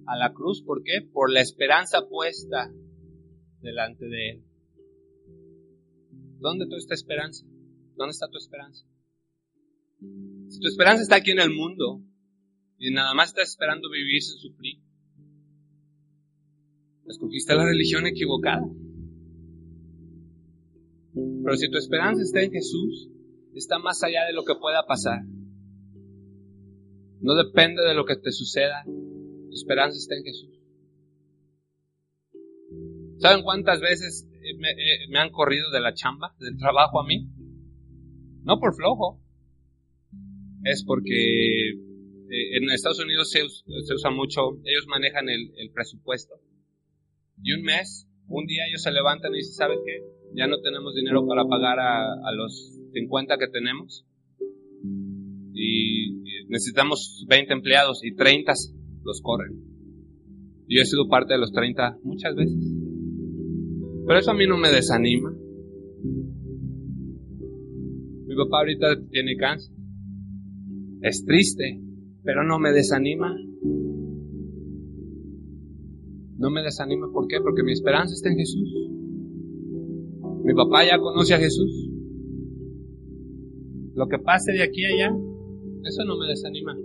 [0.05, 1.01] a la cruz, ¿por qué?
[1.01, 2.71] Por la esperanza puesta
[3.61, 4.43] delante de Él.
[6.39, 7.45] ¿Dónde está tu esperanza?
[7.95, 8.85] ¿Dónde está tu esperanza?
[10.47, 12.01] Si tu esperanza está aquí en el mundo
[12.79, 14.79] y nada más estás esperando vivir sin sufrir,
[17.07, 18.65] escogiste la religión equivocada.
[21.43, 23.09] Pero si tu esperanza está en Jesús,
[23.53, 25.23] está más allá de lo que pueda pasar.
[27.21, 28.85] No depende de lo que te suceda.
[28.85, 30.59] Tu esperanza está en Jesús.
[33.17, 34.25] ¿Saben cuántas veces
[34.57, 37.27] me, eh, me, han corrido de la chamba, del trabajo a mí?
[38.43, 39.21] No por flojo.
[40.63, 41.88] Es porque
[42.31, 43.43] eh, en Estados Unidos se,
[43.93, 46.35] usa mucho, ellos manejan el, presupuesto.
[47.41, 50.03] Y un mes, un día ellos se levantan y dicen, ¿sabes qué?
[50.35, 54.05] Ya no tenemos dinero para pagar a, a los 50 que tenemos.
[55.53, 58.53] Y necesitamos 20 empleados y 30
[59.03, 59.53] los corren.
[60.67, 62.59] Yo he sido parte de los 30 muchas veces.
[64.05, 65.31] Pero eso a mí no me desanima.
[68.27, 69.73] Mi papá ahorita tiene cáncer.
[71.01, 71.79] Es triste,
[72.23, 73.35] pero no me desanima.
[76.37, 77.37] No me desanima, ¿por qué?
[77.41, 78.69] Porque mi esperanza está en Jesús.
[80.43, 81.89] Mi papá ya conoce a Jesús.
[83.93, 85.17] Lo que pase de aquí a allá,
[85.83, 86.77] eso no me desanima.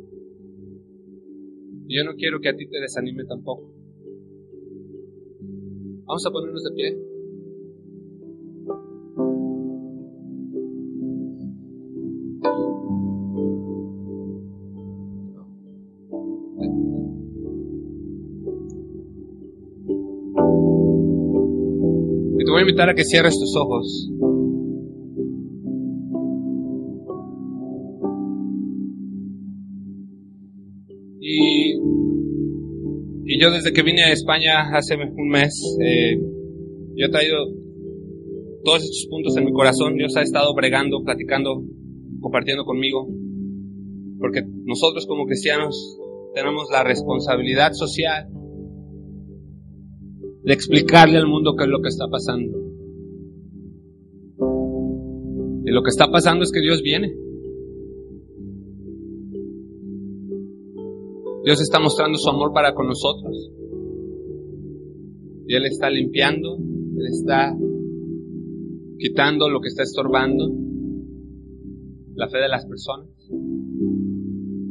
[1.87, 3.72] Y yo no quiero que a ti te desanime tampoco.
[6.07, 7.14] Vamos a ponernos de pie.
[22.75, 24.11] Invitar a que cierres tus ojos.
[33.27, 36.16] Y yo desde que vine a España hace un mes, eh,
[36.97, 37.37] yo he traído
[38.64, 39.97] todos estos puntos en mi corazón.
[39.97, 41.62] Dios ha estado bregando, platicando,
[42.20, 43.07] compartiendo conmigo.
[44.18, 45.99] Porque nosotros como cristianos
[46.35, 48.27] tenemos la responsabilidad social
[50.43, 52.64] de explicarle al mundo qué es lo que está pasando.
[55.75, 57.12] Lo que está pasando es que Dios viene.
[61.43, 63.51] Dios está mostrando su amor para con nosotros.
[65.49, 67.53] Y Él está limpiando, Él está
[69.01, 70.49] quitando lo que está estorbando
[72.14, 73.09] la fe de las personas.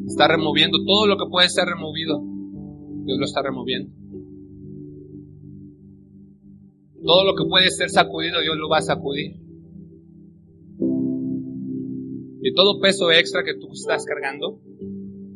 [0.07, 2.23] Está removiendo todo lo que puede ser removido.
[3.03, 3.91] Dios lo está removiendo.
[7.05, 9.42] Todo lo que puede ser sacudido, Dios lo va a sacudir.
[12.45, 14.59] Y todo peso extra que tú estás cargando,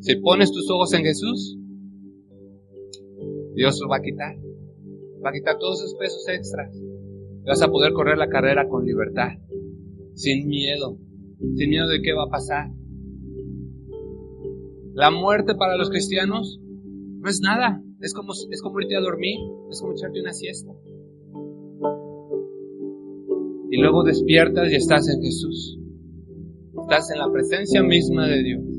[0.01, 1.58] si pones tus ojos en Jesús,
[3.55, 4.36] Dios lo va a quitar.
[5.24, 6.70] Va a quitar todos esos pesos extras.
[7.45, 9.30] vas a poder correr la carrera con libertad,
[10.16, 10.97] sin miedo,
[11.55, 12.72] sin miedo de qué va a pasar.
[14.93, 17.82] La muerte para los cristianos no es nada.
[18.01, 19.39] Es como, es como irte a dormir,
[19.72, 20.74] es como echarte una siesta.
[23.72, 25.80] Y luego despiertas y estás en Jesús.
[26.90, 28.78] Estás en la presencia misma de Dios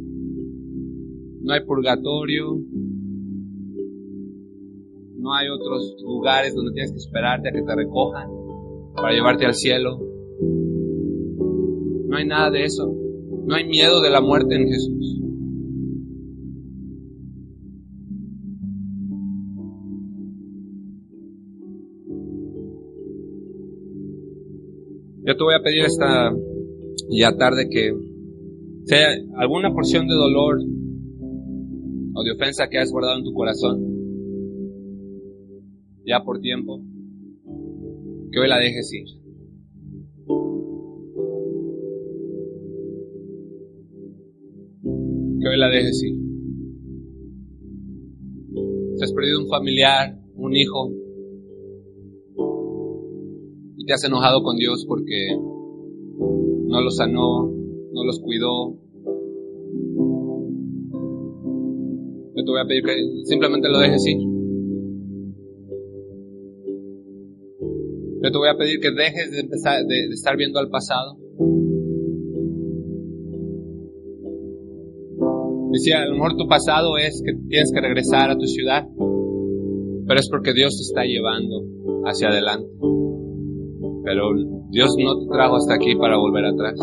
[1.48, 2.60] no hay purgatorio,
[5.16, 8.28] no hay otros lugares donde tienes que esperarte a que te recojan
[8.94, 9.98] para llevarte al cielo.
[12.06, 12.94] No hay nada de eso.
[13.46, 15.22] No hay miedo de la muerte en Jesús.
[25.24, 26.30] Yo te voy a pedir esta
[27.10, 27.92] ya tarde que
[28.84, 30.58] sea alguna porción de dolor
[32.14, 33.80] o de ofensa que has guardado en tu corazón,
[36.06, 36.80] ya por tiempo,
[38.32, 39.06] que hoy la dejes ir.
[45.40, 46.16] Que hoy la dejes ir.
[48.96, 50.90] Si has perdido un familiar, un hijo,
[53.76, 55.28] y te has enojado con Dios porque
[56.68, 57.50] no los sanó,
[57.92, 58.78] no los cuidó,
[62.38, 62.94] Yo te voy a pedir que
[63.24, 64.18] simplemente lo dejes ir.
[68.22, 71.16] Yo te voy a pedir que dejes de, empezar, de, estar viendo al pasado.
[75.72, 78.86] Decía, a lo mejor tu pasado es que tienes que regresar a tu ciudad,
[80.06, 81.64] pero es porque Dios te está llevando
[82.04, 82.70] hacia adelante.
[84.04, 84.30] Pero
[84.70, 86.74] Dios no te trajo hasta aquí para volver atrás.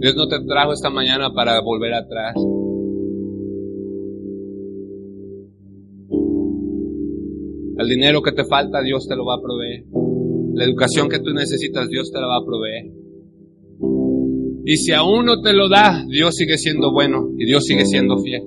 [0.00, 2.34] Dios no te trajo esta mañana para volver atrás.
[7.78, 9.84] El dinero que te falta, Dios te lo va a proveer.
[10.54, 12.92] La educación que tú necesitas, Dios te la va a proveer.
[14.64, 18.18] Y si aún no te lo da, Dios sigue siendo bueno y Dios sigue siendo
[18.18, 18.42] fiel.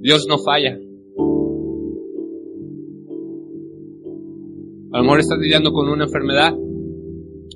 [0.00, 0.78] Dios no falla.
[5.02, 6.54] Lo mejor estás lidiando con una enfermedad.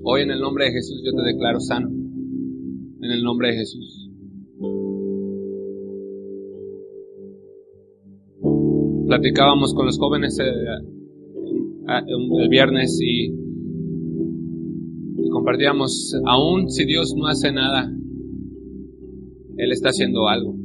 [0.03, 1.89] Hoy en el nombre de Jesús yo te declaro sano.
[1.89, 4.11] En el nombre de Jesús.
[9.07, 10.45] Platicábamos con los jóvenes eh,
[12.09, 13.27] el viernes y,
[15.17, 17.89] y compartíamos, aún si Dios no hace nada,
[19.57, 20.57] Él está haciendo algo.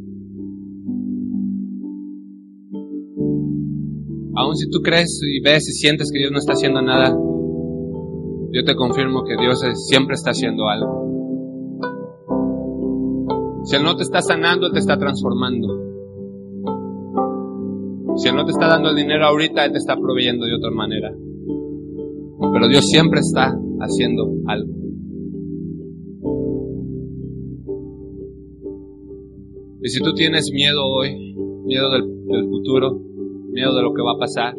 [4.42, 7.16] Aún si tú crees y ves y sientes que Dios no está haciendo nada,
[8.52, 11.12] yo te confirmo que Dios siempre está haciendo algo.
[13.66, 15.68] Si Él no te está sanando, Él te está transformando.
[18.18, 20.72] Si Él no te está dando el dinero ahorita, Él te está proveyendo de otra
[20.72, 21.14] manera.
[22.54, 24.74] Pero Dios siempre está haciendo algo.
[29.84, 33.11] Y si tú tienes miedo hoy, miedo del, del futuro,
[33.52, 34.56] miedo de lo que va a pasar.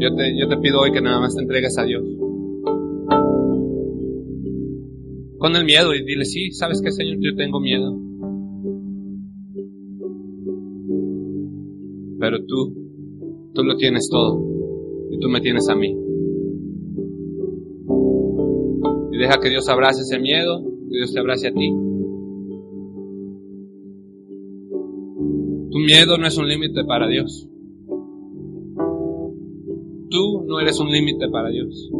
[0.00, 2.02] Yo te, yo te pido hoy que nada más te entregues a Dios.
[5.38, 7.18] Con el miedo y dile, sí, ¿sabes qué, Señor?
[7.20, 7.94] Yo tengo miedo.
[12.18, 12.74] Pero tú,
[13.54, 14.42] tú lo tienes todo.
[15.10, 15.94] Y tú me tienes a mí.
[19.12, 21.93] Y deja que Dios abrace ese miedo, que Dios te abrace a ti.
[25.74, 27.48] Tu miedo no es un límite para Dios.
[30.08, 31.90] Tú no eres un límite para Dios.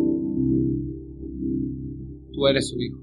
[2.32, 3.00] Tú eres su hijo.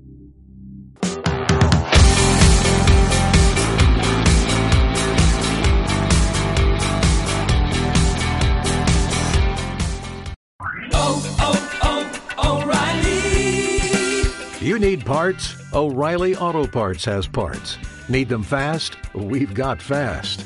[14.61, 15.57] You need parts?
[15.73, 17.77] O'Reilly Auto Parts has parts.
[18.07, 18.95] Need them fast?
[19.13, 20.45] We've got fast.